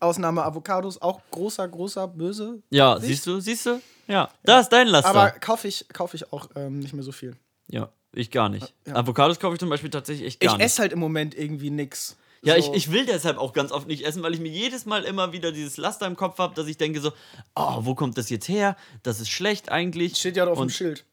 [0.00, 2.62] Ausnahme Avocados, auch großer, großer, böse.
[2.70, 3.80] Ja, Siehst- siehst du, siehst du?
[4.08, 5.10] Ja, da ist dein Laster.
[5.10, 7.36] Aber kaufe ich, kauf ich auch ähm, nicht mehr so viel.
[7.68, 8.74] ja, ich gar nicht.
[8.86, 8.96] Ja.
[8.96, 10.64] Avocados kaufe ich zum Beispiel tatsächlich echt gar ich nicht.
[10.66, 12.16] esse halt im Moment irgendwie nix.
[12.42, 12.72] Ja, so.
[12.72, 15.32] ich, ich will deshalb auch ganz oft nicht essen, weil ich mir jedes Mal immer
[15.32, 17.12] wieder dieses Laster im Kopf habe, dass ich denke so,
[17.54, 18.76] oh, wo kommt das jetzt her?
[19.02, 20.16] Das ist schlecht eigentlich.
[20.16, 21.04] Steht ja auf dem Schild.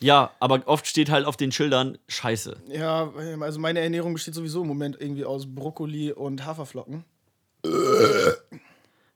[0.00, 2.56] Ja, aber oft steht halt auf den Schildern Scheiße.
[2.68, 7.04] Ja, also meine Ernährung besteht sowieso im Moment irgendwie aus Brokkoli und Haferflocken.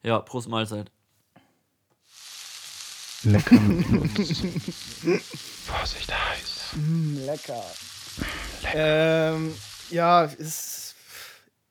[0.02, 0.90] Ja, Prost Mahlzeit.
[3.22, 3.56] Lecker.
[5.66, 6.70] Vorsicht heiß.
[7.26, 7.62] Lecker.
[8.74, 9.54] Ähm,
[9.90, 10.94] Ja, es,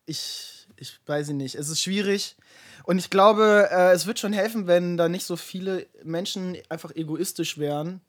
[0.06, 1.56] ich, ich weiß nicht.
[1.56, 2.36] Es ist schwierig.
[2.84, 6.96] Und ich glaube, äh, es wird schon helfen, wenn da nicht so viele Menschen einfach
[6.96, 8.02] egoistisch wären.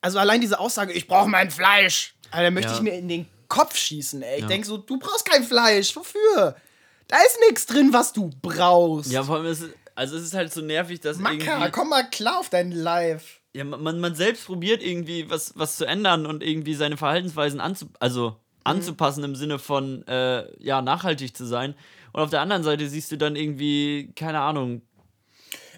[0.00, 2.14] Also allein diese Aussage, ich brauche mein Fleisch.
[2.30, 2.76] Alter, möchte Ja.
[2.76, 4.36] ich mir in den Kopf schießen, ey.
[4.36, 4.46] Ich Ja.
[4.48, 5.94] denke so, du brauchst kein Fleisch.
[5.96, 6.56] Wofür?
[7.08, 9.10] Da ist nichts drin, was du brauchst.
[9.12, 11.88] Ja, vor allem ist es, also es ist halt so nervig, dass Macker, irgendwie, komm
[11.90, 13.40] mal klar auf dein Live.
[13.54, 17.86] ja, man, man selbst probiert irgendwie was, was zu ändern und irgendwie seine Verhaltensweisen anzu,
[18.00, 21.74] also anzupassen im Sinne von äh, ja, nachhaltig zu sein.
[22.12, 24.82] Und auf der anderen Seite siehst du dann irgendwie, keine Ahnung,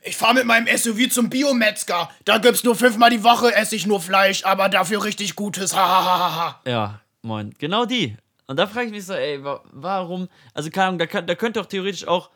[0.02, 2.10] Ich fahre mit meinem SUV zum Biometzger.
[2.24, 5.72] Da gibt's nur fünfmal die Woche, esse ich nur Fleisch, aber dafür richtig Gutes.
[5.76, 6.60] Hahaha.
[6.66, 8.16] ja, moin, genau die.
[8.46, 11.34] Und da frage ich mich so, ey, wa warum, also keine Ahnung, da, kann, da
[11.34, 12.30] könnte doch theoretisch auch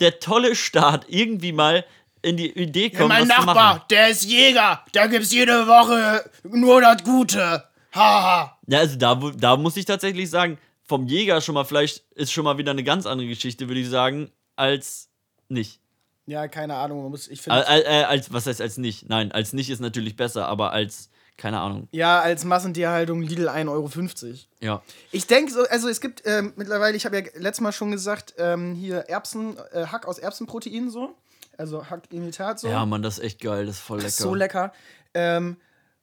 [0.00, 1.84] der tolle Staat irgendwie mal
[2.22, 3.46] in die Idee kommen, mein was zu machen.
[3.46, 4.84] Nachbar, der ist Jäger.
[4.92, 7.64] Da gibt's jede Woche nur das Gute.
[7.92, 8.58] Haha.
[8.66, 12.44] Ja, also da, da muss ich tatsächlich sagen, vom Jäger schon mal vielleicht ist schon
[12.44, 15.10] mal wieder eine ganz andere Geschichte, würde ich sagen, als
[15.48, 15.80] nicht.
[16.28, 17.00] Ja, keine Ahnung.
[17.00, 17.66] Man muss, ich finde.
[17.66, 19.08] al, äh, als, was heißt als nicht?
[19.08, 21.88] Nein, als nicht ist natürlich besser, aber als, keine Ahnung.
[21.90, 24.38] Ja, als Massentierhaltung Lidl 1,50 Euro.
[24.60, 24.82] Ja.
[25.10, 28.34] Ich denke so, also es gibt ähm, mittlerweile, ich habe ja letztes Mal schon gesagt,
[28.36, 31.14] ähm, hier Erbsen, äh, Hack aus Erbsenprotein so.
[31.56, 32.68] Also Hackimitat so.
[32.68, 34.10] Ja, Mann, das ist echt geil, das ist voll lecker.
[34.10, 34.72] so lecker.
[35.14, 35.56] Ähm,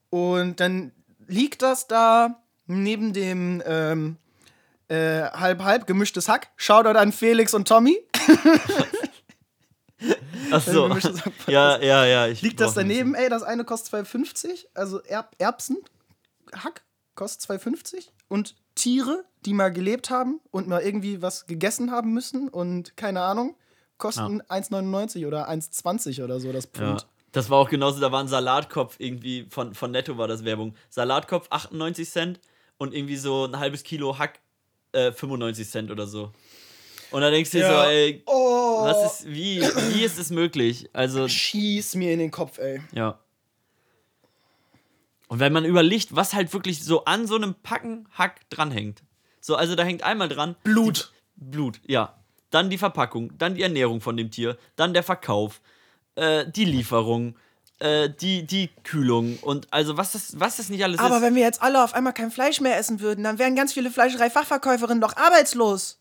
[0.09, 0.91] und dann
[1.27, 4.17] liegt das da neben dem ähm,
[4.88, 6.49] äh, halb-halb gemischtes Hack.
[6.55, 7.99] Shoutout an Felix und Tommy.
[10.51, 10.89] Ach so.
[11.47, 12.27] Ja, ja, ja.
[12.27, 14.65] Ich Liegt das daneben, ey, das eine kostet 2,50.
[14.73, 15.77] Also Erb Erbsen,
[16.53, 16.84] Hack
[17.15, 18.10] kostet 2,50.
[18.27, 23.21] Und Tiere, die mal gelebt haben und mal irgendwie was gegessen haben müssen und keine
[23.21, 23.55] Ahnung,
[23.97, 26.71] kosten 1,99 oder 1,20 oder so das Ja.
[26.73, 27.08] Pfund.
[27.31, 30.75] Das war auch genauso, da war ein Salatkopf irgendwie, von, von Netto war das Werbung.
[30.89, 32.39] Salatkopf 98 Cent
[32.77, 34.39] und irgendwie so ein halbes Kilo Hack
[34.93, 36.31] äh, 95 Cent oder so.
[37.15, 37.84] Und da denkst du dir Ja.
[37.86, 40.89] so, ey, Oh, was ist, wie, wie ist es möglich?
[40.91, 42.82] Also, schieß mir in den Kopf, ey.
[42.91, 43.17] ja.
[45.30, 49.01] Und wenn man überlegt, was halt wirklich so an so einem Packen Hack dranhängt.
[49.39, 50.58] So, also da hängt einmal dran.
[50.65, 51.13] Blut.
[51.38, 52.15] Die, Blut, ja.
[52.51, 55.62] Dann die Verpackung, dann die Ernährung von dem Tier, dann der Verkauf,
[56.15, 57.36] äh, die Lieferung,
[57.80, 61.21] äh, die, die Kühlung und also was das, was das nicht alles Aber ist.
[61.21, 63.89] wenn wir jetzt alle auf einmal kein Fleisch mehr essen würden, dann wären ganz viele
[63.91, 65.99] Fleischerei-Fachverkäuferinnen doch arbeitslos.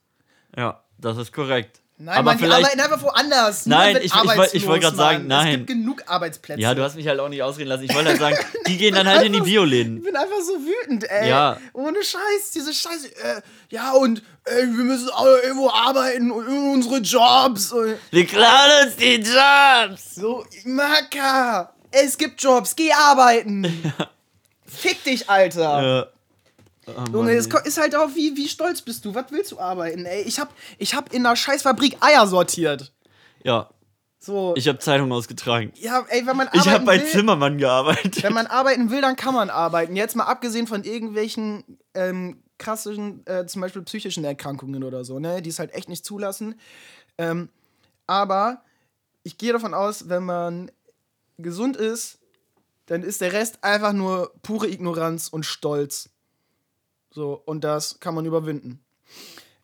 [0.56, 1.80] Ja, das ist korrekt.
[1.96, 2.64] Nein, aber die vielleicht.
[2.64, 3.66] arbeiten einfach woanders.
[3.66, 5.46] Nein, ich- ich ich arbeitslos, wollt grad sagen, nein.
[5.46, 6.60] Es gibt genug Arbeitsplätze.
[6.60, 7.84] Ja, du hast mich halt auch nicht ausreden lassen.
[7.84, 10.02] Ich wollte halt sagen, die gehen dann halt in die Ich Bioläden.
[10.02, 11.28] bin einfach so wütend, ey.
[11.28, 11.56] Ja.
[11.72, 13.14] Ohne Scheiß, diese Scheiße.
[13.16, 17.70] Äh, ja, und äh, wir müssen alle irgendwo arbeiten und unsere Jobs.
[17.70, 20.16] Und Wir klauen uns die Jobs!
[20.16, 23.64] so, Maka, es gibt Jobs, geh arbeiten.
[24.66, 25.82] Fick dich, Alter.
[25.82, 26.06] Ja.
[26.86, 29.14] Oh, Junge, es ist halt auch, wie, wie stolz bist du?
[29.14, 30.22] Was willst du arbeiten, ey?
[30.22, 32.92] Ich hab, ich hab in einer Scheißfabrik Eier sortiert.
[33.42, 33.70] ja,
[34.18, 35.72] So, ich habe Zeitung ausgetragen.
[35.76, 38.22] ja, ey, wenn man Ich habe arbeiten bei will, Zimmermann gearbeitet.
[38.22, 39.96] Wenn man arbeiten will, dann kann man arbeiten.
[39.96, 45.42] Jetzt mal abgesehen von irgendwelchen ähm, krassen, äh, zum Beispiel psychischen Erkrankungen oder so, ne,
[45.42, 46.54] die es halt echt nicht zulassen.
[47.18, 47.48] Ähm,
[48.06, 48.62] aber
[49.22, 50.70] ich gehe davon aus, wenn man
[51.38, 52.18] gesund ist,
[52.86, 56.10] dann ist der Rest einfach nur pure Ignoranz und Stolz.
[57.14, 58.80] So, und das kann man überwinden.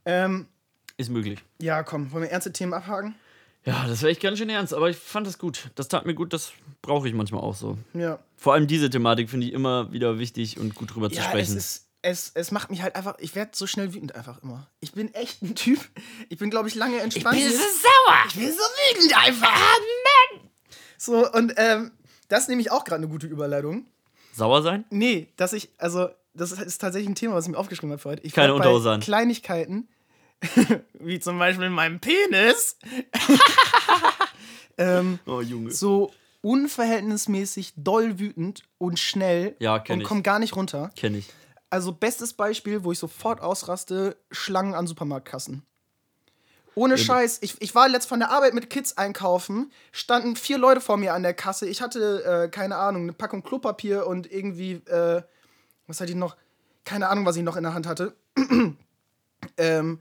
[0.04, 0.46] Ähm,
[0.96, 1.40] Ist möglich.
[1.58, 3.16] ja, komm, wollen wir ernste Themen abhaken?
[3.64, 5.70] Ja, das wäre echt ganz schön ernst, aber ich fand das gut.
[5.74, 7.76] Das tat mir gut, das brauche ich manchmal auch so.
[7.92, 8.20] Ja.
[8.36, 11.28] Vor allem diese Thematik finde ich immer wieder wichtig und gut drüber zu Ja, es
[11.28, 11.56] sprechen.
[11.56, 11.86] ist.
[12.02, 14.70] Es, es macht mich halt einfach, ich werde so schnell wütend einfach immer.
[14.78, 15.80] Ich bin echt ein Typ.
[16.30, 17.36] Ich bin, glaube ich, lange entspannt.
[17.36, 18.16] Ich bin so sauer.
[18.28, 18.62] Ich bin so
[18.94, 19.52] wütend einfach.
[20.96, 21.90] So, und ähm,
[22.28, 23.86] das ist nämlich auch gerade eine gute Überleitung.
[24.32, 24.84] Sauer sein?
[24.90, 28.10] Nee, dass ich, also, das ist, tatsächlich ein Thema, was ich mir aufgeschrieben habe für
[28.10, 28.22] heute.
[28.22, 29.00] Ich Keine Unterhose an.
[29.00, 29.88] Kleinigkeiten,
[30.94, 32.76] wie zum Beispiel meinem Penis,
[34.78, 35.70] ähm, Oh, Junge.
[35.70, 36.12] so
[36.42, 40.06] unverhältnismäßig doll wütend und schnell Ja, und ich.
[40.06, 40.90] komm gar nicht runter.
[40.96, 41.28] Kenn ich.
[41.68, 45.62] Also bestes Beispiel, wo ich sofort ausraste, Schlangen an Supermarktkassen.
[46.74, 50.80] Ohne Scheiß, ich, ich war letzt von der Arbeit mit Kids einkaufen, standen vier Leute
[50.80, 51.68] vor mir an der Kasse.
[51.68, 55.22] Ich hatte, äh, keine Ahnung, eine Packung Klopapier und irgendwie, äh,
[55.90, 56.36] was hatte ich noch?
[56.84, 58.16] Keine Ahnung, was ich noch in der Hand hatte.
[59.56, 59.98] ähm,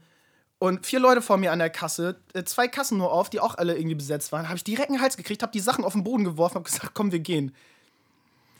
[0.58, 3.56] und vier Leute vor mir an der Kasse, äh, zwei Kassen nur auf, die auch
[3.56, 4.48] alle irgendwie besetzt waren.
[4.48, 6.90] Habe ich direkt einen Hals gekriegt, habe die Sachen auf den Boden geworfen, habe gesagt,
[6.94, 7.54] komm, wir gehen.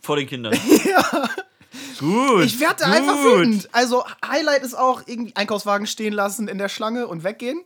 [0.01, 0.53] Vor den Kindern.
[0.85, 1.29] ja.
[1.99, 2.45] Gut.
[2.45, 2.93] Ich werde gut.
[2.93, 3.69] einfach wütend.
[3.71, 7.63] Also, Highlight ist auch irgendwie Einkaufswagen stehen lassen in der Schlange und weggehen.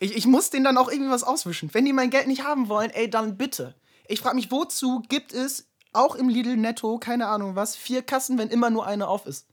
[0.00, 1.72] Ich, ich muss denen dann auch irgendwie was auswischen.
[1.72, 3.76] Wenn die mein Geld nicht haben wollen, ey, dann bitte.
[4.08, 8.38] Ich frage mich, wozu gibt es auch im Lidl Netto, keine Ahnung was, vier Kassen,
[8.38, 9.46] wenn immer nur eine auf ist?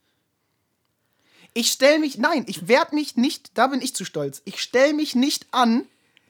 [1.53, 4.41] Ich stell mich, nein, ich werd mich nicht, da bin ich zu stolz.
[4.45, 5.87] Ich stell mich nicht an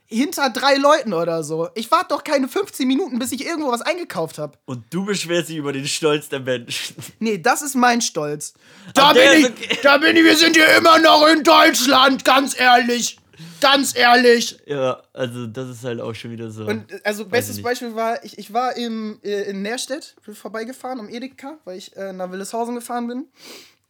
[0.10, 1.70] hinter drei Leuten oder so.
[1.76, 4.58] Ich warte doch keine 15 Minuten, bis ich irgendwo was eingekauft habe.
[4.66, 6.96] Und du beschwerst dich über den Stolz der Menschen.
[7.20, 8.54] Nee, das ist mein Stolz.
[8.96, 9.78] Da bin ich, okay.
[9.84, 13.19] da bin ich, wir sind hier immer noch in Deutschland, ganz ehrlich.
[13.62, 14.58] Ganz ehrlich.
[14.66, 16.66] Ja, also das ist halt auch schon wieder so.
[16.66, 17.62] Und äh, also bestes.
[17.62, 22.14] Beispiel war, ich, ich war im, äh, in Nährstedt vorbeigefahren, am Edeka, weil ich äh,
[22.14, 23.28] nach Willeshausen gefahren bin.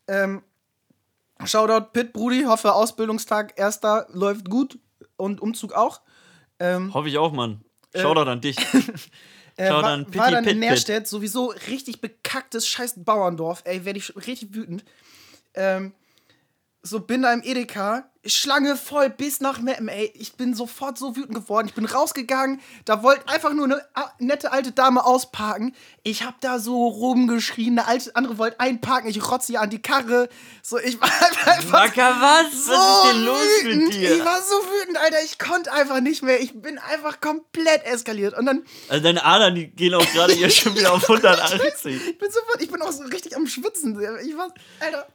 [0.08, 0.42] Ähm,
[1.46, 4.78] Shoutout Pit, Brudi, hoffe Ausbildungstag erster läuft gut
[5.18, 6.02] und Umzug auch.
[6.60, 7.62] Ähm, Hoffe ich auch, Mann.
[7.96, 8.58] Shoutout an dich.
[9.56, 10.60] äh, war, dann, war dann in.
[10.60, 14.84] Nährstedt, sowieso richtig bekacktes scheiß Bauerndorf, ey, werde ich richtig wütend.
[15.54, 15.94] Ähm,
[16.82, 20.12] so bin da im Edeka, Schlange voll bis nach Meppen, ey.
[20.14, 21.68] Ich bin sofort so wütend geworden.
[21.70, 23.82] Ich bin rausgegangen, da wollte einfach nur eine
[24.20, 25.74] nette alte Dame ausparken.
[26.04, 29.82] Ich hab da so rumgeschrien, eine alte andere wollte einparken, ich rotze ihr an die
[29.82, 30.28] Karre.
[30.62, 31.10] So, ich war
[31.46, 32.66] einfach Wacker, was?
[32.66, 33.84] so was ist denn los wütend.
[33.86, 34.16] mit dir?
[34.18, 35.24] Ich war so wütend, Alter.
[35.24, 36.42] Ich konnte einfach nicht mehr.
[36.42, 38.38] Ich bin einfach komplett eskaliert.
[38.38, 42.10] Und dann Also deine Adern, die gehen auch gerade hier schon wieder auf 180.
[42.10, 43.98] Ich bin sofort, ich bin auch so richtig am Schwitzen.
[44.26, 45.08] Ich war, Alter,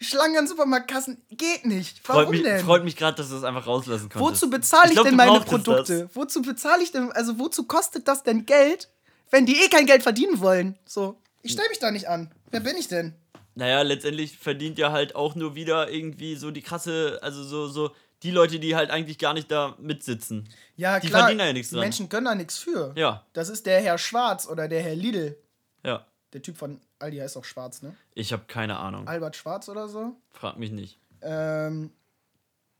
[0.00, 2.00] Schlangen an Supermarktkassen geht nicht.
[2.08, 2.64] Warum Freut mich, denn?
[2.64, 4.42] freut mich gerade, dass du es einfach rauslassen konntest.
[4.42, 6.04] wozu bezahle ich, glaub, denn meine Produkte?
[6.04, 6.16] Das.
[6.16, 8.88] Wozu bezahle ich denn, also wozu kostet das denn Geld,
[9.30, 10.78] wenn die eh kein Geld verdienen wollen?
[10.86, 12.30] So, ich stelle mich da nicht an.
[12.50, 13.14] Wer bin ich denn?
[13.54, 17.90] Naja, letztendlich verdient ja halt auch nur wieder irgendwie so die krasse, also so, so
[18.22, 20.48] die Leute, die halt eigentlich gar nicht da mitsitzen.
[20.76, 21.22] Ja, Die klar.
[21.22, 21.84] verdienen da ja nichts die dran.
[21.84, 22.92] Menschen können da nichts für.
[22.96, 25.36] Ja, Das ist der Herr Schwarz oder der Herr Lidl.
[25.84, 26.06] ja.
[26.32, 27.96] Der Typ von Aldi heißt auch Schwarz, ne?
[28.14, 29.08] Ich habe keine Ahnung.
[29.08, 30.16] Albert Schwarz oder so.
[30.30, 30.98] Frag mich nicht.
[31.22, 31.90] Ähm,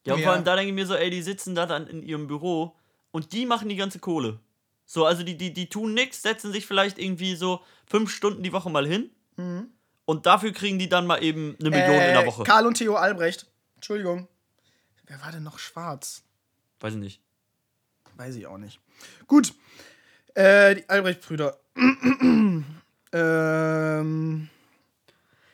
[0.06, 0.26] Ja, und Ja.
[0.26, 2.74] vor allem da denke ich mir so, ey, die sitzen da dann in ihrem Büro
[3.10, 4.38] und die machen die ganze Kohle.
[4.86, 8.52] So, also die, die, die tun nix, setzen sich vielleicht irgendwie so fünf Stunden die
[8.52, 9.10] Woche mal hin
[10.04, 12.42] und dafür kriegen die dann mal eben eine Million in der äh, Woche.
[12.44, 13.46] Karl und Theo Albrecht.
[13.76, 14.26] Entschuldigung.
[15.06, 16.22] Wer war denn noch schwarz?
[16.80, 17.20] Weiß ich nicht.
[18.16, 18.80] Weiß ich auch nicht.
[19.26, 19.54] Gut.
[20.34, 21.58] Äh, die Albrecht-Brüder.
[23.12, 24.48] ähm,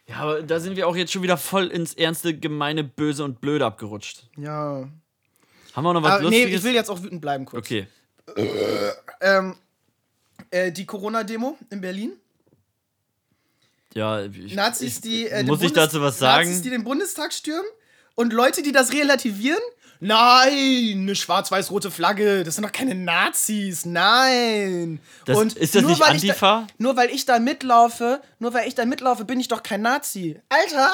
[0.08, 3.40] Ja, aber da sind wir auch jetzt schon wieder voll ins ernste, gemeine, böse und
[3.40, 4.24] blöde abgerutscht.
[4.36, 4.88] ja.
[5.74, 6.58] Haben wir noch was Aber Ah, nee, Lustiges?
[6.60, 7.66] ich will jetzt auch wütend bleiben kurz.
[7.66, 7.86] okay.
[9.20, 9.54] Ähm,
[10.50, 12.12] äh, die Corona-Demo in Berlin.
[13.92, 15.26] Ja, ich, Nazis, die.
[15.28, 16.48] Äh, muss ich Bundes- dazu was sagen?
[16.48, 17.66] Nazis, die den Bundestag stürmen.
[18.14, 19.60] Und Leute, die das relativieren.
[20.00, 22.44] Nein, eine schwarz-weiß-rote Flagge.
[22.44, 23.84] Das sind doch keine Nazis.
[23.84, 25.00] Nein.
[25.24, 26.66] Das- und ist das nur nicht weil ich Antifa?
[26.66, 29.82] Da, nur weil ich da mitlaufe, nur weil ich da mitlaufe, bin ich doch kein
[29.82, 30.40] Nazi.
[30.48, 30.92] Alter,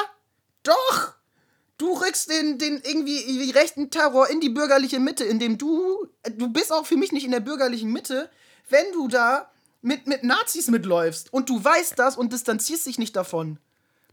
[0.62, 1.14] doch.
[1.78, 6.48] Du rückst den, den irgendwie irgendwie rechten Terror in die bürgerliche Mitte, indem du, du
[6.52, 8.30] bist auch für mich nicht in der bürgerlichen Mitte,
[8.68, 13.16] wenn du da mit, mit Nazis mitläufst und du weißt das und distanzierst dich nicht
[13.16, 13.58] davon.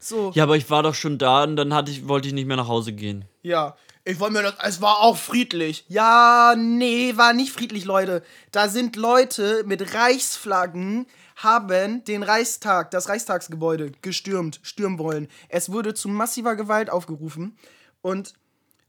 [0.00, 0.32] So.
[0.34, 2.56] ja, aber ich war doch schon da und dann hatte ich, wollte ich nicht mehr
[2.56, 3.26] nach Hause gehen.
[3.42, 4.54] Ja, ich wollte mir das.
[4.62, 5.84] Es war auch friedlich.
[5.88, 8.22] Ja, nee, war nicht friedlich, Leute.
[8.50, 15.28] Da sind Leute mit Reichsflaggen, haben den Reichstag, das Reichstagsgebäude gestürmt, stürmen wollen.
[15.48, 17.56] Es wurde zu massiver Gewalt aufgerufen.
[18.02, 18.34] Und.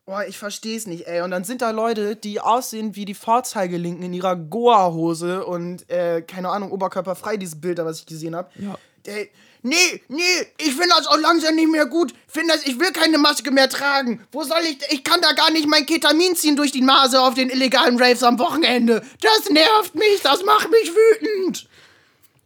[0.04, 1.22] Boah, ich versteh's nicht, ey.
[1.22, 6.24] Und dann sind da Leute, die aussehen wie die Vorzeigelinken in ihrer Goa-Hose und, äh,
[6.24, 8.50] keine Ahnung, oberkörperfrei, dieses Bild da, was ich gesehen habe.
[8.60, 8.78] Ja.
[9.06, 9.28] Der,
[9.64, 12.14] nee, nee, ich finde das auch langsam nicht mehr gut.
[12.28, 14.26] Find das, ich will keine Maske mehr tragen.
[14.32, 17.34] Wo soll ich, ich kann da gar nicht mein Ketamin ziehen durch die Nase auf
[17.34, 19.06] den illegalen Raves am Wochenende.
[19.22, 21.68] Das nervt mich, das macht mich wütend.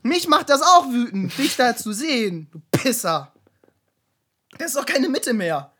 [0.02, 3.34] Mich macht das auch wütend, dich da zu sehen, du Pisser.
[4.58, 5.72] Das ist doch keine Mitte mehr.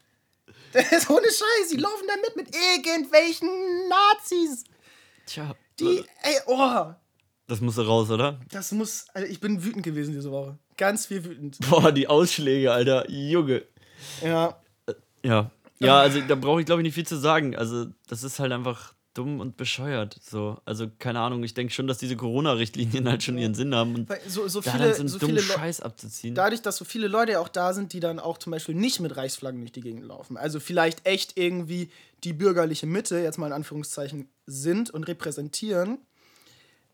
[0.74, 3.50] Das ist ohne Scheiß, die laufen da mit mit irgendwelchen
[3.88, 4.64] Nazis.
[5.26, 5.56] Tja.
[5.80, 6.94] Die, ey, oh,
[7.48, 8.40] Das musste raus, oder?
[8.52, 10.58] das muss, also ich bin wütend gewesen diese Woche.
[10.78, 11.58] Ganz viel wütend.
[11.70, 13.10] Boah, die Ausschläge, Alter.
[13.10, 13.64] Junge.
[14.24, 14.60] Ja.
[15.24, 15.52] Ja.
[15.80, 17.56] Ja, also da brauche ich glaube ich nicht viel zu sagen.
[17.56, 20.18] Also, das ist halt einfach dumm und bescheuert.
[20.22, 20.58] So.
[20.66, 24.10] Also, keine Ahnung, ich denke schon, dass diese Corona-Richtlinien halt schon ihren Sinn haben und
[24.10, 26.36] Weil so, so viele, so einen so dummen Scheiß abzuziehen.
[26.36, 29.16] dadurch, dass so viele Leute auch da sind, die dann auch zum Beispiel nicht mit
[29.16, 30.38] Reichsflaggen durch die Gegend laufen.
[30.38, 31.90] Also vielleicht echt irgendwie
[32.24, 36.00] die bürgerliche Mitte, jetzt mal in Anführungszeichen, sind und repräsentieren.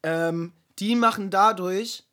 [0.04, 2.04] Ähm, die machen dadurch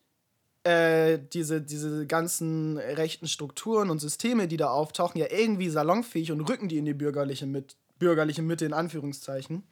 [0.64, 6.40] äh, diese, diese ganzen rechten Strukturen und Systeme, die da auftauchen, ja irgendwie salonfähig und
[6.42, 9.62] rücken die in die bürgerliche, mit, bürgerliche Mitte in Anführungszeichen.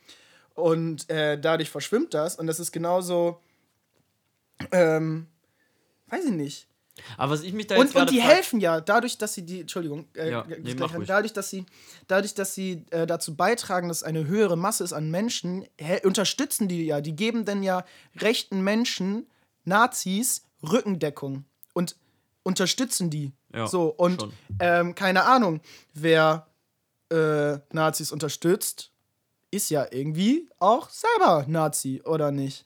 [0.54, 2.36] Und äh, dadurch verschwimmt das.
[2.36, 3.40] Und das ist genauso,
[4.72, 5.26] ähm,
[6.08, 6.68] weiß ich nicht.
[7.16, 9.44] Aber was ich mich da Und, jetzt und gerade die helfen ja, dadurch, dass sie
[9.44, 11.06] die, Entschuldigung, äh, Ja, nee, ruhig.
[11.06, 11.66] dadurch, dass sie,
[12.08, 15.66] dadurch, dass sie äh, dazu beitragen, dass eine höhere Masse ist an Menschen,
[16.04, 17.84] unterstützen die ja, die geben dann ja
[18.16, 19.26] rechten Menschen,
[19.64, 21.44] Nazis, Rückendeckung.
[21.74, 21.96] Und
[22.42, 23.32] unterstützen die.
[23.52, 24.26] Ja, so, und
[24.60, 25.60] ähm, keine Ahnung,
[25.94, 26.46] wer
[27.10, 28.92] äh, Nazis unterstützt,
[29.50, 32.64] ist ja irgendwie auch selber Nazi, oder nicht?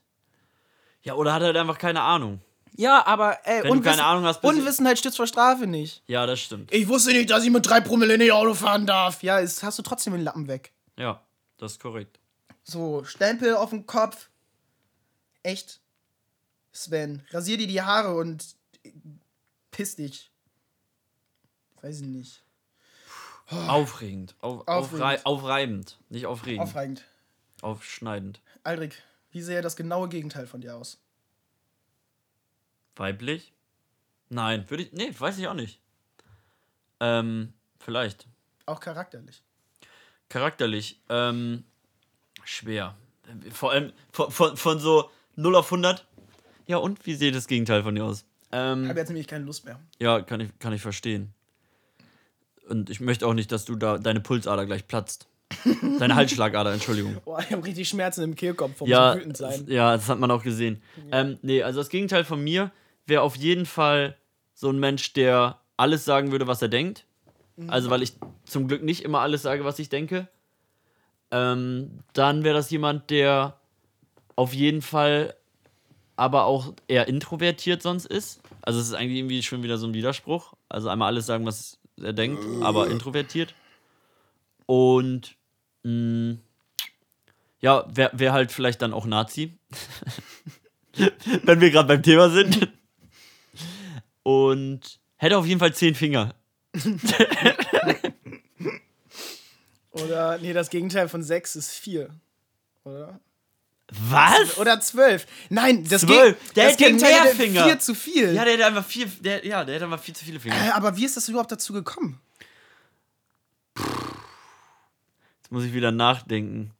[1.02, 2.40] Ja, oder hat er halt einfach keine Ahnung.
[2.76, 6.02] Ja, aber ey, Wenn du keine Ahnung hast, bist du- Unwissenheit stützt vor Strafe nicht.
[6.06, 6.72] Ja, das stimmt.
[6.72, 9.22] Ich wusste nicht, dass ich mit drei Promille nicht Auto fahren darf.
[9.22, 10.72] Ja, jetzt hast du trotzdem den Lappen weg.
[10.96, 11.22] Ja,
[11.58, 12.18] das ist korrekt.
[12.62, 14.28] So, Stempel auf dem Kopf.
[15.42, 15.80] Echt.
[16.72, 18.44] Sven, rasier dir die Haare und
[19.72, 20.30] piss dich.
[21.82, 22.42] Weiß ich nicht.
[23.66, 24.36] Aufregend.
[24.40, 25.02] Auf, Aufregend.
[25.02, 25.98] Aufrei aufreibend.
[26.08, 26.62] Nicht aufregend.
[26.62, 27.04] Aufregend.
[27.62, 28.40] Aufschneidend.
[28.62, 28.94] Aldrich,
[29.32, 30.98] wie sähe das genaue Gegenteil von dir aus?
[32.96, 33.52] Weiblich?
[34.28, 34.92] Nein, würde ich.
[34.92, 35.80] Nee, weiß ich auch nicht.
[37.00, 38.26] Ähm, vielleicht.
[38.66, 39.42] Auch charakterlich.
[40.28, 41.00] Charakterlich.
[41.08, 41.64] Ähm,
[42.44, 42.94] schwer.
[43.50, 46.06] Vor allem von, von, von so 0 auf 100.
[46.66, 48.20] Ja, und wie sieht das Gegenteil von dir aus?
[48.22, 49.80] Ich Ähm, habe jetzt nämlich keine Lust mehr.
[49.98, 51.32] ja, kann ich, kann ich verstehen.
[52.68, 55.26] Und ich möchte auch nicht, dass du da deine Pulsader gleich platzt.
[55.98, 57.16] Deine Halsschlagader, Entschuldigung.
[57.24, 59.64] Boah, ich habe richtig Schmerzen im Kehlkopf vom Ja, so wütend sein.
[59.68, 60.80] ja, das hat man auch gesehen.
[61.10, 62.70] Ähm, nee, also das Gegenteil von mir
[63.06, 64.16] wäre auf jeden Fall
[64.54, 67.06] so ein Mensch, der alles sagen würde, was er denkt.
[67.68, 70.28] Also, weil ich zum Glück nicht immer alles sage, was ich denke.
[71.30, 73.58] Ähm, dann wäre das jemand, der
[74.34, 75.34] auf jeden Fall
[76.16, 78.40] aber auch eher introvertiert sonst ist.
[78.62, 80.54] Also, es ist eigentlich irgendwie schon wieder so ein Widerspruch.
[80.70, 83.54] Also, einmal alles sagen, was er denkt, aber introvertiert.
[84.64, 85.36] Und
[85.82, 86.38] mh,
[87.60, 89.58] ja, wäre wär halt vielleicht dann auch Nazi.
[91.44, 92.68] Wenn wir gerade beim Thema sind.
[94.22, 96.34] Und hätte auf jeden Fall zehn Finger.
[99.90, 102.10] Oder, nee, das Gegenteil von sechs ist vier.
[102.84, 103.20] Oder?
[104.08, 104.56] Was?
[104.58, 105.26] Oder zwölf.
[105.48, 106.36] Nein, das, Zwölf.
[106.54, 107.64] Der das hätte Gegenteil mehr Finger.
[107.64, 108.32] Vier zu viel.
[108.34, 110.54] Ja, der hätte einfach vier, der, ja, der hätte einfach viel zu viele Finger.
[110.54, 112.20] Äh, aber wie ist das überhaupt dazu gekommen?
[115.50, 116.70] Jetzt muss ich wieder nachdenken,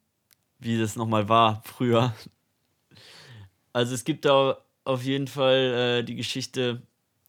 [0.60, 2.14] wie das nochmal war früher.
[3.72, 6.80] Also es gibt da auf jeden Fall äh, die Geschichte,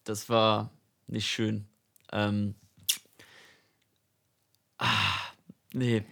[0.04, 0.70] das war
[1.08, 1.66] nicht schön.
[2.12, 2.54] Ähm,
[4.78, 4.86] ah,
[5.74, 6.04] nee.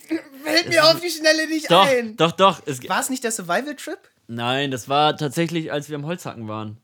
[0.44, 2.18] Fällt mir auf die Schnelle nicht Doch, ein.
[2.18, 2.64] doch, doch.
[2.66, 4.00] Es, War es nicht der Survival-Trip?
[4.26, 6.78] Nein, das war tatsächlich, als wir am Holzhacken waren.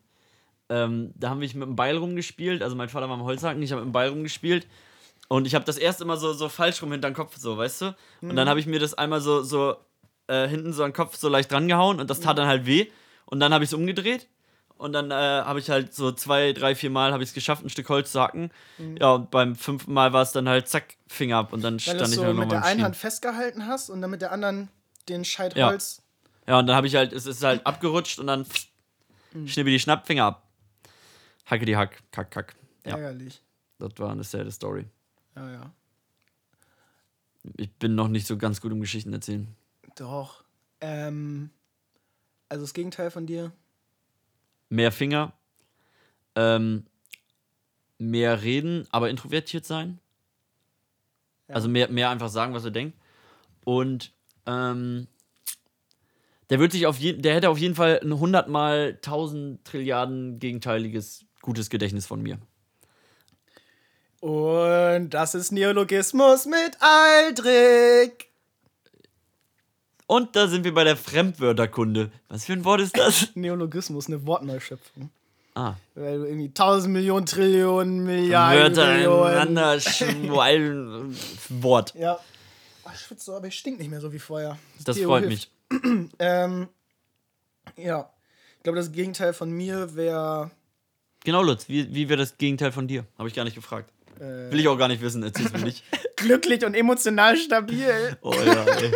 [0.69, 2.61] Ähm, da haben wir mit dem Beil rumgespielt.
[2.61, 4.67] Also mein Vater war am Holzhacken, ich habe mit dem Beil rumgespielt.
[5.27, 7.81] Und ich habe das erst immer so, so falsch rum hinter den Kopf, so, weißt
[7.81, 7.95] du?
[8.21, 9.75] Und dann habe ich mir das einmal so, so
[10.27, 12.87] äh, hinten so an den Kopf so leicht rangehauen und das tat dann halt weh.
[13.25, 14.27] Und dann habe ich es umgedreht.
[14.77, 17.63] Und dann äh, habe ich halt so zwei, drei, vier Mal habe ich es geschafft,
[17.63, 18.51] ein Stück Holz zu hacken.
[18.99, 21.79] Ja, und beim fünften Mal war es dann halt zack, Finger ab und dann Weil
[21.79, 22.83] stand du ich es halt so noch mit mal der einen.
[22.83, 24.67] Hand festgehalten hast und dann mit der anderen
[25.07, 25.69] den Scheit Ja.
[25.69, 26.01] Holz.
[26.45, 28.45] Ja, und dann habe ich halt, es ist halt abgerutscht und dann
[29.45, 30.43] schnippi die Schnapp, Finger ab.
[31.45, 32.55] Hacke die Hack, kack, kack.
[32.85, 33.41] Ja, Ärgerlich.
[33.79, 34.85] das war eine sad Story.
[35.35, 35.71] Ja, ja.
[37.57, 39.47] Ich bin noch nicht so ganz gut im Geschichten erzählen.
[39.95, 40.43] Doch.
[40.81, 41.51] Ähm,
[42.49, 43.51] also das Gegenteil von dir.
[44.69, 45.33] Mehr Finger,
[46.35, 46.85] ähm,
[47.97, 49.99] mehr reden, aber introvertiert sein.
[51.47, 51.55] Ja.
[51.55, 52.97] Also mehr, mehr einfach sagen, was er denkt.
[53.63, 54.11] Und
[54.45, 55.07] ähm,
[56.49, 60.39] der wird sich auf jeden, der hätte auf jeden Fall ein 100 mal 1000 Trilliarden
[60.39, 62.39] gegenteiliges gutes Gedächtnis von mir.
[64.25, 68.27] Und das ist Neologismus mit Aldrich.
[70.07, 72.11] Und da sind wir bei der Fremdwörterkunde.
[72.29, 73.27] Was für ein Wort ist das?
[73.35, 75.11] Neologismus, eine Wortneuschöpfung.
[75.53, 81.15] Ah, Weil du irgendwie tausend Millionen, Trillionen, Milliarden, Wörter ineinander schwallen.
[81.49, 81.93] Wort.
[81.93, 82.17] Ja.
[82.83, 84.57] Oh, ich schwitze so, aber ich stink nicht mehr so wie vorher.
[84.83, 85.49] Das Theo freut hilft.
[85.69, 86.09] mich.
[86.17, 86.67] Ähm,
[87.77, 88.09] ja.
[88.57, 90.49] Ich glaube, das Gegenteil von mir wäre.
[91.23, 93.05] Genau, Lutz, wie, wie wäre das Gegenteil von dir?
[93.19, 93.91] Habe ich gar nicht gefragt.
[94.19, 95.83] Äh, Will ich auch gar nicht wissen, erzähl's mir nicht.
[96.15, 98.17] glücklich und emotional stabil.
[98.21, 98.91] Oh ja, ey.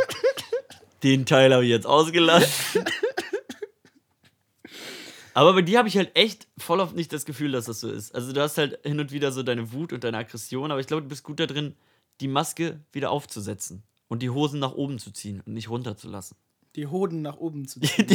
[1.04, 2.84] Den Teil habe ich jetzt ausgelassen.
[5.34, 7.90] Aber bei dir habe ich halt echt voll oft nicht das Gefühl, dass das so
[7.90, 8.14] ist.
[8.14, 10.88] Also du hast halt hin und wieder so deine Wut und deine Aggression, aber ich
[10.88, 11.76] glaube, du bist gut da drin,
[12.20, 16.36] die Maske wieder aufzusetzen und die Hosen nach oben zu ziehen und nicht runterzulassen.
[16.76, 18.08] Die Hoden nach oben zu ziehen.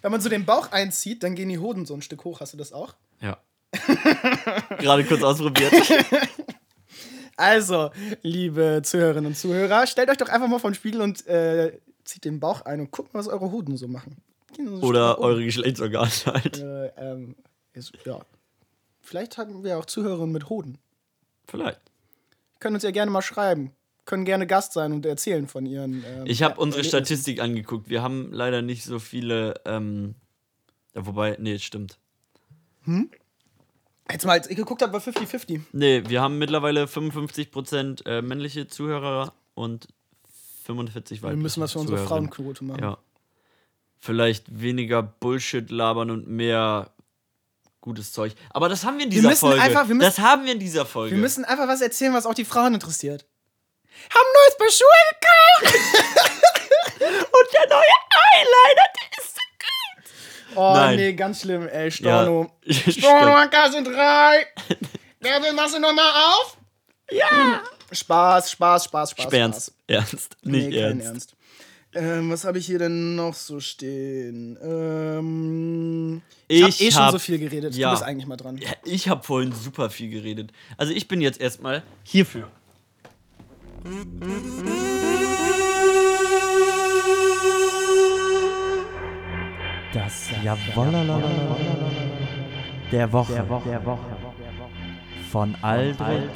[0.00, 2.40] Wenn man so den Bauch einzieht, dann gehen die Hoden so ein Stück hoch.
[2.40, 2.94] Hast du das auch?
[3.20, 3.38] ja.
[4.78, 5.72] Gerade kurz ausprobiert.
[7.34, 7.90] Also,
[8.22, 12.24] liebe Zuhörerinnen und Zuhörer, stellt euch doch einfach mal vor den Spiegel und äh, zieht
[12.26, 14.18] den Bauch ein und guckt mal, was eure Hoden so machen.
[14.56, 15.24] So Oder oben.
[15.26, 16.58] eure Geschlechtsorgane halt.
[16.58, 17.34] Äh, ähm,
[17.72, 18.20] ist, ja.
[19.00, 20.78] Vielleicht haben wir auch Zuhörerinnen mit Hoden.
[21.48, 21.80] Vielleicht.
[22.60, 23.72] Können uns ja gerne mal schreiben.
[24.04, 26.04] Können gerne Gast sein und erzählen von ihren.
[26.06, 27.06] Ähm, Ich habe unsere Erlebnissen.
[27.06, 27.88] Statistik angeguckt.
[27.88, 29.54] Wir haben leider nicht so viele.
[29.64, 30.14] Ähm,
[30.94, 31.98] ja, wobei, nee, stimmt.
[34.10, 35.60] Jetzt mal, als ich geguckt habe, war 50-50.
[35.72, 39.88] Nee, wir haben mittlerweile 55% äh, männliche Zuhörer und
[40.64, 42.06] 45 weibliche Wir müssen was für unsere.
[42.06, 42.82] Frauenquote machen.
[42.82, 42.98] Ja.
[44.00, 46.90] Vielleicht weniger Bullshit labern und mehr
[47.80, 48.34] gutes Zeug.
[48.50, 49.62] Aber das haben wir in dieser müssen Folge.
[49.62, 51.14] einfach- wir müssen- das haben wir in dieser Folge.
[51.14, 53.24] Wir müssen einfach was erzählen, was auch die Frauen interessiert.
[54.10, 55.92] Haben neues Paar Schuhe gekauft!
[57.00, 57.94] und der neue
[58.34, 59.21] Eyeliner, der.
[60.54, 60.96] Oh, Nein.
[60.96, 61.90] nee, ganz schlimm, ey.
[61.90, 62.50] Storno.
[62.64, 62.92] Ja.
[62.92, 64.46] Storno an Kasse 3.
[65.20, 66.56] Wer will, machst du nochmal auf?
[67.10, 67.62] Ja.
[67.90, 69.32] Spaß, Spaß, Spaß, Spaß.
[69.32, 69.66] Ernst.
[69.68, 69.72] Spaß.
[69.86, 70.36] Ernst.
[70.42, 71.06] Nicht nee, kein ernst.
[71.06, 71.36] Ernst.
[71.94, 74.58] Ähm, was habe ich hier denn noch so stehen?
[74.62, 77.74] Ähm, ich habe eh schon hab- so viel geredet.
[77.74, 77.88] ja.
[77.90, 78.56] Du bist eigentlich mal dran.
[78.56, 80.52] Ja, ich habe vorhin super viel geredet.
[80.78, 82.48] Also ich bin jetzt erstmal hierfür.
[89.92, 91.20] Das Jawollala
[92.90, 93.44] der Woche.
[95.30, 96.30] Von Aldrich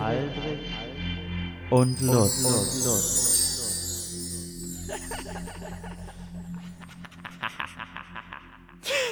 [1.70, 2.44] und Lutz.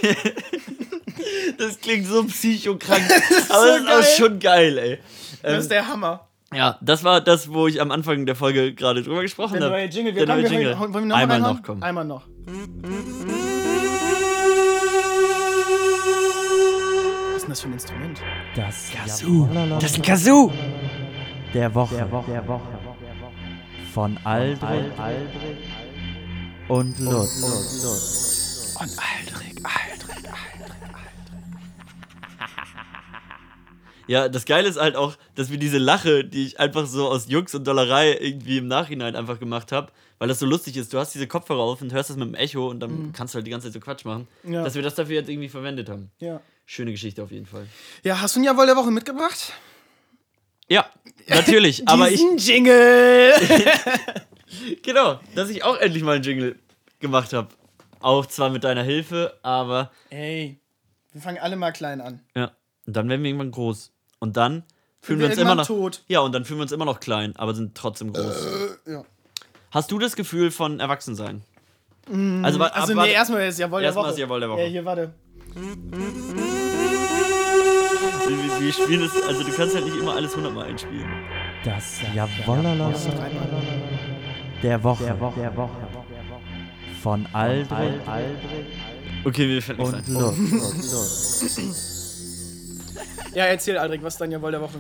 [1.59, 3.03] Das klingt so psychokrank.
[3.49, 3.99] aber so das ist geil.
[3.99, 4.99] auch schon geil, ey.
[5.43, 6.29] Das Ähm, ist der Hammer.
[6.53, 9.75] ja, das war das, wo ich am Anfang der Folge gerade drüber gesprochen Der habe.
[9.77, 10.15] neue Jingle.
[10.15, 10.79] Wir Der neue Jingle.
[10.79, 11.83] Wollen wir noch Einmal mal noch, komm.
[11.83, 12.23] Einmal noch.
[12.47, 13.44] Was ist
[17.55, 18.21] das für ein Instrument?
[18.57, 19.49] Das Kazoo.
[19.79, 20.51] Das ist ein Kazoo.
[21.53, 22.09] der Woche.
[23.93, 24.93] Von Aldrich
[26.67, 28.75] und Lutz.
[28.81, 30.35] Und Aldrich, Aldrich, Aldrich.
[34.09, 37.29] Ja, das Geile ist halt auch, dass wir diese Lache, die ich einfach so aus
[37.29, 40.93] Jux und Dollerei irgendwie im Nachhinein einfach gemacht habe, weil das so lustig ist.
[40.93, 43.37] Du hast diese Kopfhörer auf und hörst das mit dem Echo und dann kannst du
[43.37, 44.27] halt die ganze Zeit so Quatsch machen.
[44.43, 44.65] Ja.
[44.65, 46.11] Dass wir das dafür jetzt irgendwie verwendet haben.
[46.19, 46.41] Ja.
[46.67, 47.67] Schöne Geschichte auf jeden Fall.
[48.03, 49.53] Ja, hast du ein Jawohl der Woche mitgebracht?
[50.69, 50.87] Ja,
[51.29, 51.87] natürlich.
[51.89, 53.33] aber ich, Jingle!
[54.83, 56.59] genau, dass ich auch endlich mal einen Jingle
[57.01, 57.49] gemacht habe.
[58.01, 60.59] Auch zwar mit deiner Hilfe, aber Ey,
[61.13, 62.21] wir fangen alle mal klein an.
[62.35, 62.53] ja.
[62.87, 63.93] Und dann werden wir irgendwann groß.
[64.19, 64.63] Und dann
[65.01, 65.67] fühlen wir wir uns immer noch.
[65.67, 66.03] tot.
[66.07, 68.47] Ja, und dann fühlen wir uns immer noch klein, aber sind trotzdem groß.
[68.87, 69.05] Äh, ja.
[69.71, 71.43] Hast du das Gefühl von Erwachsensein?
[72.43, 74.11] Also, wa- Also, ab- nee, erstmal das Jawohl der Erstmal Woche.
[74.13, 74.61] das Jawohl der Woche.
[74.61, 75.15] Ja, hier, warte.
[75.55, 75.63] Wir,
[78.29, 81.09] wir- wir spielen es, also du kannst halt nicht immer alles hundertmal einspielen.
[81.65, 82.93] Das Jawollala
[84.63, 85.17] der Woche.
[87.03, 87.69] Von Aldrich
[89.25, 90.13] Okay, mir fällt nichts und ein.
[90.13, 91.59] Lutz.
[93.35, 94.79] Ja, erzähl, Aldrich, was ist dein Jawohl der Woche?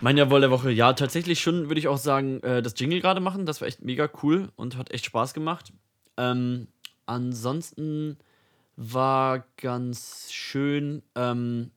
[0.00, 3.20] Mein Jawohl der Woche, ja, tatsächlich schon, würde ich auch sagen, äh, das Jingle gerade
[3.20, 3.44] machen.
[3.46, 5.72] Das war echt mega cool und hat echt Spaß gemacht.
[6.16, 6.68] Ähm,
[7.06, 8.18] ansonsten
[8.80, 11.72] war ganz schön, ähm,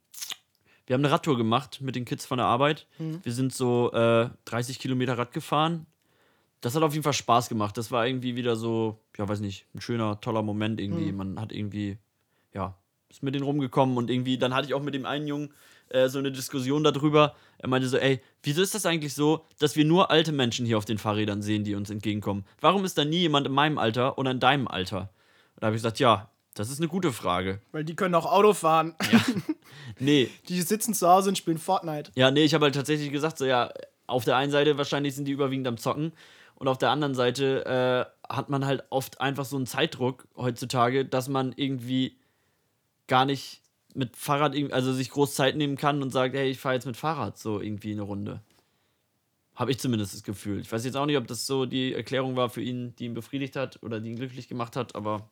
[0.85, 2.85] wir haben eine Radtour gemacht mit den Kids von der Arbeit.
[3.23, 5.87] Wir sind so äh, 30 Kilometer Rad gefahren.
[6.61, 7.75] Das hat auf jeden Fall Spaß gemacht.
[7.75, 11.05] Das war irgendwie wieder so, ja, weiß nicht, ein schöner, toller Moment irgendwie.
[11.17, 11.97] Man hat irgendwie,
[12.53, 12.77] ja,
[13.09, 15.53] ist mit denen rumgekommen und irgendwie, dann hatte ich auch mit dem einen Jungen
[15.89, 17.35] äh, so eine Diskussion darüber.
[17.57, 20.77] Er meinte so, ey, wieso ist das eigentlich so, dass wir nur alte Menschen hier
[20.77, 22.45] auf den Fahrrädern sehen, die uns entgegenkommen?
[22.59, 25.09] Warum ist da nie jemand in meinem Alter oder in deinem Alter?
[25.55, 27.61] Und da habe ich gesagt, ja, das ist eine gute Frage.
[27.71, 28.95] Weil die können auch Auto fahren.
[29.99, 32.11] Nee, Die sitzen zu Hause und spielen Fortnite.
[32.15, 33.71] ja, nee, ich habe halt tatsächlich gesagt, so, ja,
[34.07, 36.11] auf der einen Seite wahrscheinlich sind die überwiegend am Zocken
[36.55, 37.65] und auf der anderen Seite
[38.29, 42.17] äh, hat man halt oft einfach so einen Zeitdruck heutzutage, dass man irgendwie
[43.07, 43.61] gar nicht
[43.93, 46.97] mit Fahrrad, also sich groß Zeit nehmen kann und sagt, hey, ich fahre jetzt mit
[46.97, 48.41] Fahrrad so irgendwie eine Runde.
[49.55, 50.59] Habe ich zumindest das Gefühl.
[50.61, 53.13] Ich weiß jetzt auch nicht, ob das so die Erklärung war für ihn, die ihn
[53.13, 55.29] befriedigt hat oder die ihn glücklich gemacht hat, aber ja.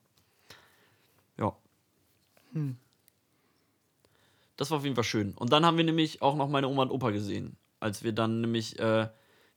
[4.56, 5.32] Das war auf jeden Fall schön.
[5.34, 7.56] Und dann haben wir nämlich auch noch meine Oma und Opa gesehen.
[7.80, 9.08] Als wir dann nämlich, äh,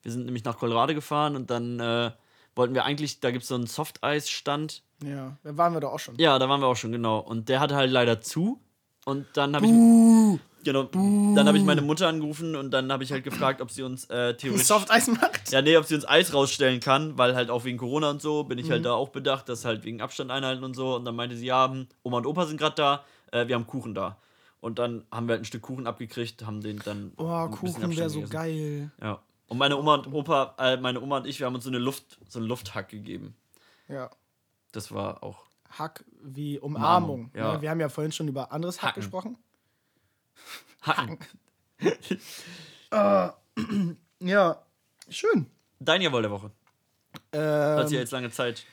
[0.01, 2.11] wir sind nämlich nach Colorado gefahren und dann äh,
[2.55, 4.83] wollten wir eigentlich, da gibt es so einen Softeis-Stand.
[5.03, 6.15] Ja, da waren wir doch auch schon.
[6.17, 7.19] Ja, da waren wir auch schon, genau.
[7.19, 8.61] Und der hatte halt leider zu.
[9.05, 10.39] Und dann habe ich.
[10.63, 10.83] Genau.
[10.83, 14.05] Dann habe ich meine Mutter angerufen und dann habe ich halt gefragt, ob sie uns
[14.05, 14.67] äh, theoretisch.
[14.67, 15.51] Soft Eis macht.
[15.51, 18.43] Ja, nee, ob sie uns Eis rausstellen kann, weil halt auch wegen Corona und so
[18.43, 20.95] bin ich halt da auch bedacht, dass halt wegen Abstand einhalten und so.
[20.95, 23.67] Und dann meinte sie, ja, hm, Oma und Opa sind gerade da, äh, wir haben
[23.67, 24.17] Kuchen da.
[24.61, 27.11] Und dann haben wir halt ein Stück Kuchen abgekriegt, haben den dann.
[27.17, 28.31] Oh, Kuchen wäre so gegessen.
[28.31, 28.91] geil.
[29.01, 29.19] Ja.
[29.49, 31.79] Und meine Oma und Opa, äh, meine Oma und ich, wir haben uns so eine
[31.79, 33.35] Luft, so einen Lufthack gegeben.
[33.89, 34.09] Ja.
[34.71, 35.43] Das war auch.
[35.77, 37.29] Hack wie Umarmung.
[37.29, 37.53] Umarmung, ja.
[37.55, 39.01] Ja, wir haben ja vorhin schon über anderes Hack Hacken.
[39.01, 39.37] gesprochen.
[40.81, 41.19] Hacken.
[44.19, 44.63] Ja,
[45.09, 45.47] schön.
[45.79, 46.51] Dein Jawohl der Woche.
[47.33, 47.41] Ähm,
[47.79, 48.63] Hat ja jetzt lange Zeit.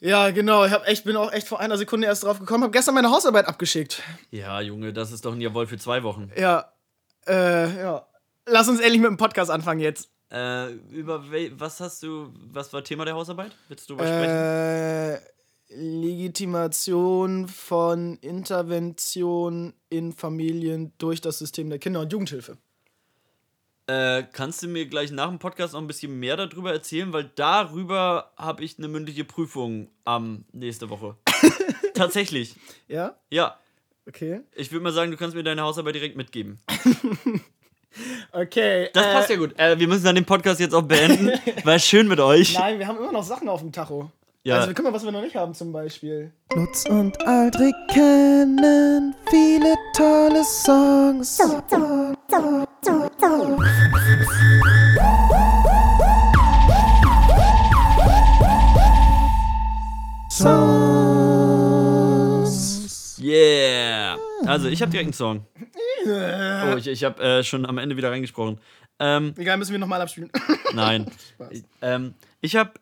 [0.00, 0.66] ja, genau.
[0.66, 2.64] Ich hab echt, bin auch echt vor einer Sekunde erst drauf gekommen.
[2.64, 4.02] Habe gestern meine Hausarbeit abgeschickt.
[4.30, 6.30] Ja, Junge, das ist doch ein Jawohl für zwei Wochen.
[6.36, 6.72] Ja.
[7.26, 8.06] Äh, ja.
[8.46, 10.10] Lass uns endlich mit dem Podcast anfangen jetzt.
[10.30, 13.52] Äh, über was hast du, was war Thema der Hausarbeit?
[13.68, 15.26] Willst du was sprechen?
[15.72, 22.58] Äh, Legitimation von Intervention in Familien durch das System der Kinder- und Jugendhilfe.
[23.86, 27.12] Äh, kannst du mir gleich nach dem Podcast noch ein bisschen mehr darüber erzählen?
[27.12, 31.16] Weil darüber habe ich eine mündliche Prüfung am nächste Woche.
[31.94, 32.54] Tatsächlich.
[32.88, 33.16] Ja?
[33.30, 33.58] Ja.
[34.06, 34.40] Okay.
[34.54, 36.60] Ich würde mal sagen, du kannst mir deine Hausarbeit direkt mitgeben.
[38.32, 38.88] Okay.
[38.94, 39.58] Das äh, passt ja gut.
[39.58, 41.30] Äh, wir müssen dann den Podcast jetzt auch beenden.
[41.64, 42.54] War schön mit euch.
[42.54, 44.10] Nein, wir haben immer noch Sachen auf dem Tacho.
[44.44, 44.56] Ja.
[44.56, 46.32] Also, guck mal, was wir noch nicht haben, zum Beispiel.
[46.52, 51.38] Lutz und Aldrich kennen viele tolle Songs.
[63.20, 64.18] Yeah.
[64.46, 65.46] Also, ich habe direkt einen Song.
[66.04, 68.58] Oh, ich, ich habe äh, schon am Ende wieder reingesprochen.
[68.98, 70.32] Ähm, Egal, müssen wir nochmal abspielen.
[70.74, 71.06] nein.
[71.50, 72.72] Ich, ähm, ich habe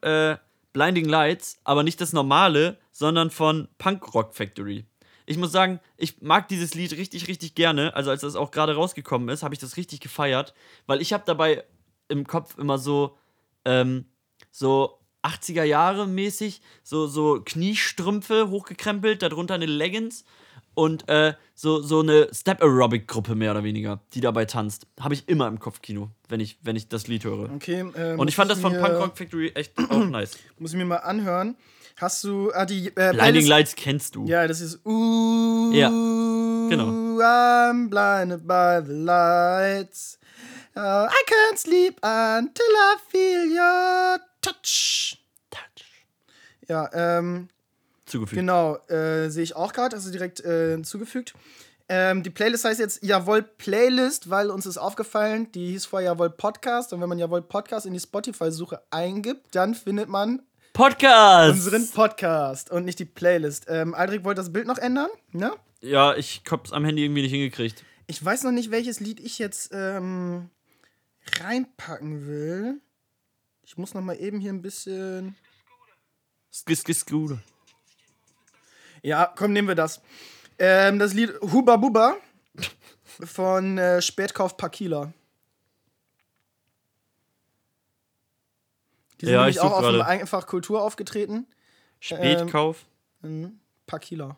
[0.41, 4.85] äh, Blinding Lights, aber nicht das normale, sondern von Punk Rock Factory.
[5.27, 7.95] Ich muss sagen, ich mag dieses Lied richtig, richtig gerne.
[7.95, 10.55] Also, als das auch gerade rausgekommen ist, habe ich das richtig gefeiert,
[10.87, 11.65] weil ich habe dabei
[12.09, 13.17] im Kopf immer so,
[13.65, 14.07] ähm,
[14.51, 20.25] so 80er Jahre mäßig, so, so Kniestrümpfe hochgekrempelt, darunter eine Leggings
[20.75, 24.87] und äh, so, so eine Step-Aerobic-Gruppe mehr oder weniger, die dabei tanzt.
[25.01, 27.51] Habe ich immer im Kopfkino, wenn ich, wenn ich das Lied höre.
[27.55, 27.85] Okay.
[27.95, 30.39] Äh, Und ich fand das von Punk Rock Factory echt auch nice.
[30.59, 31.57] Muss ich mir mal anhören.
[31.97, 32.51] Hast du.
[32.55, 32.87] Ah, die.
[32.97, 34.25] Äh, Blinding Lights kennst du.
[34.27, 34.85] Ja, das ist.
[34.87, 36.89] Ooh, Ja, genau.
[37.21, 40.19] I'm blinded by the lights.
[40.75, 45.19] Uh, I can't sleep until I feel your touch.
[46.69, 47.49] Ja, ähm,
[48.11, 48.39] Zugefügt.
[48.39, 51.35] genau, äh, sehe ich auch gerade, also direkt äh, hinzugefügt.
[51.89, 56.31] Ähm, die Playlist heißt jetzt Jawohl Playlist, weil uns ist aufgefallen, die hieß vorher Jawohl
[56.31, 56.93] Podcast.
[56.93, 60.43] Und wenn man Jawohl Podcast in die Spotify-Suche eingibt, dann findet man
[60.73, 61.55] Podcast!
[61.55, 63.67] unseren Podcast und nicht die Playlist.
[63.69, 65.53] Ähm, Aldrich wollte das Bild noch ändern, ne?
[65.81, 67.85] Ja, ich hab's am Handy irgendwie nicht hingekriegt.
[68.07, 70.49] Ich weiß noch nicht, welches Lied ich jetzt ähm,
[71.41, 72.81] reinpacken will.
[73.65, 75.35] Ich muss noch mal eben hier ein bisschen.
[76.53, 77.39] Skis, skis, gut.
[79.03, 80.01] Ja, komm, nehmen wir das.
[80.59, 82.17] Ähm, das Lied Huba Buba
[83.25, 85.13] von äh, Spätkauf Pakila.
[89.21, 90.01] Die sind Ja, nämlich ich auch auf dem.
[90.03, 91.47] Einfach Kultur aufgetreten.
[92.01, 92.87] Spätkauf.
[93.23, 93.59] Mhm.
[93.87, 94.37] Pakila.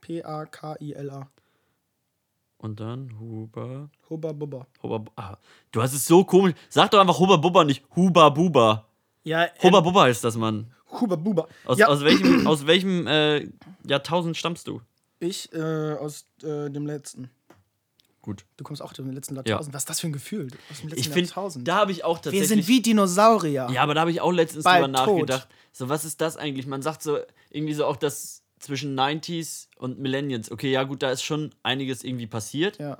[0.00, 1.28] P-A-K-I-L-A.
[2.58, 3.90] Und dann Huba.
[4.08, 4.66] Huba Buba.
[4.82, 5.04] Huba.
[5.16, 5.36] Ah,
[5.70, 6.54] du hast es so komisch.
[6.68, 8.86] Sag doch einfach Huba Bubba, nicht Huba Buba.
[9.24, 10.72] Ja, Huba Bubba heißt das, Mann.
[10.90, 11.48] Huba Buba.
[11.64, 13.48] Aus, ja, aus welchem, aus welchem äh,
[13.84, 14.80] Jahrtausend stammst du?
[15.20, 17.30] ich äh, aus äh, dem letzten.
[18.22, 18.44] Gut.
[18.56, 19.74] Du kommst auch aus dem letzten Jahrtausend.
[19.74, 20.48] Was ist das für ein Gefühl?
[20.70, 21.66] Aus dem letzten Ich finde, Jahrtausend.
[21.66, 22.48] da habe ich auch Wir tatsächlich.
[22.48, 23.68] sind wie Dinosaurier.
[23.72, 25.14] Ja, aber da habe ich auch letztens Bald drüber tot.
[25.28, 25.48] nachgedacht.
[25.72, 26.66] So, was ist das eigentlich?
[26.66, 27.18] Man sagt so
[27.50, 30.50] irgendwie so auch das zwischen 90s und Millennials.
[30.50, 32.78] Okay, ja, gut, da ist schon einiges irgendwie passiert.
[32.78, 32.98] Ja.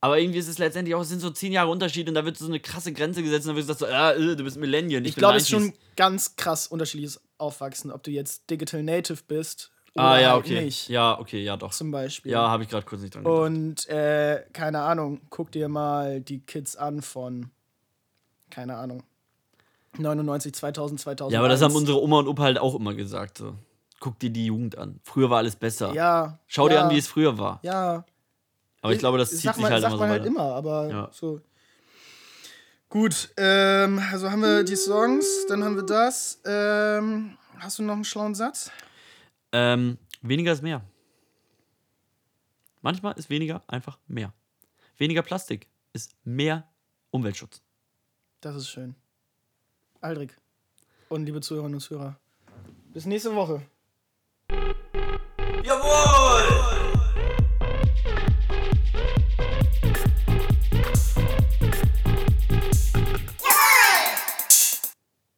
[0.00, 2.36] Aber irgendwie ist es letztendlich auch, es sind so zehn Jahre Unterschied und da wird
[2.38, 5.04] so eine krasse Grenze gesetzt und dann wird gesagt so, ja, äh, du bist Millennial.
[5.04, 5.50] Ich bin glaube, es ist 90s.
[5.50, 10.44] schon ganz krass unterschiedliches Aufwachsen, ob du jetzt Digital Native bist oder Ah, ja, halt
[10.44, 10.64] okay.
[10.64, 10.88] nicht.
[10.88, 11.70] Ja, okay, ja, doch.
[11.72, 12.32] Zum Beispiel.
[12.32, 13.40] Ja, habe ich gerade kurz nicht dran gedacht.
[13.40, 17.50] Und äh, keine Ahnung, guck dir mal die Kids an von,
[18.50, 19.02] keine Ahnung,
[19.96, 21.32] 99, 2000, 2000.
[21.32, 23.38] Ja, aber das haben unsere Oma und Opa halt auch immer gesagt.
[23.38, 23.54] So.
[24.00, 25.00] Guck dir die Jugend an.
[25.02, 25.92] Früher war alles besser.
[25.94, 26.38] Ja.
[26.46, 27.58] Schau dir ja, an, wie es früher war.
[27.62, 28.04] Ja.
[28.80, 30.26] Aber ich glaube, das zieht sich halt immer so halt weiter.
[30.26, 31.08] immer, aber Ja.
[31.12, 31.40] so.
[32.90, 36.40] Gut, ähm, also haben wir die Songs, dann haben wir das.
[36.46, 38.70] Ähm, hast du noch einen schlauen Satz?
[39.52, 40.82] Ähm, weniger ist mehr.
[42.80, 44.32] Manchmal ist weniger einfach mehr.
[44.96, 46.66] Weniger Plastik ist mehr
[47.10, 47.60] Umweltschutz.
[48.40, 48.94] Das ist schön.
[50.00, 50.30] Aldrich
[51.10, 52.18] und liebe Zuhörerinnen und Zuhörer,
[52.92, 53.62] bis nächste Woche.
[55.62, 56.37] Jawohl!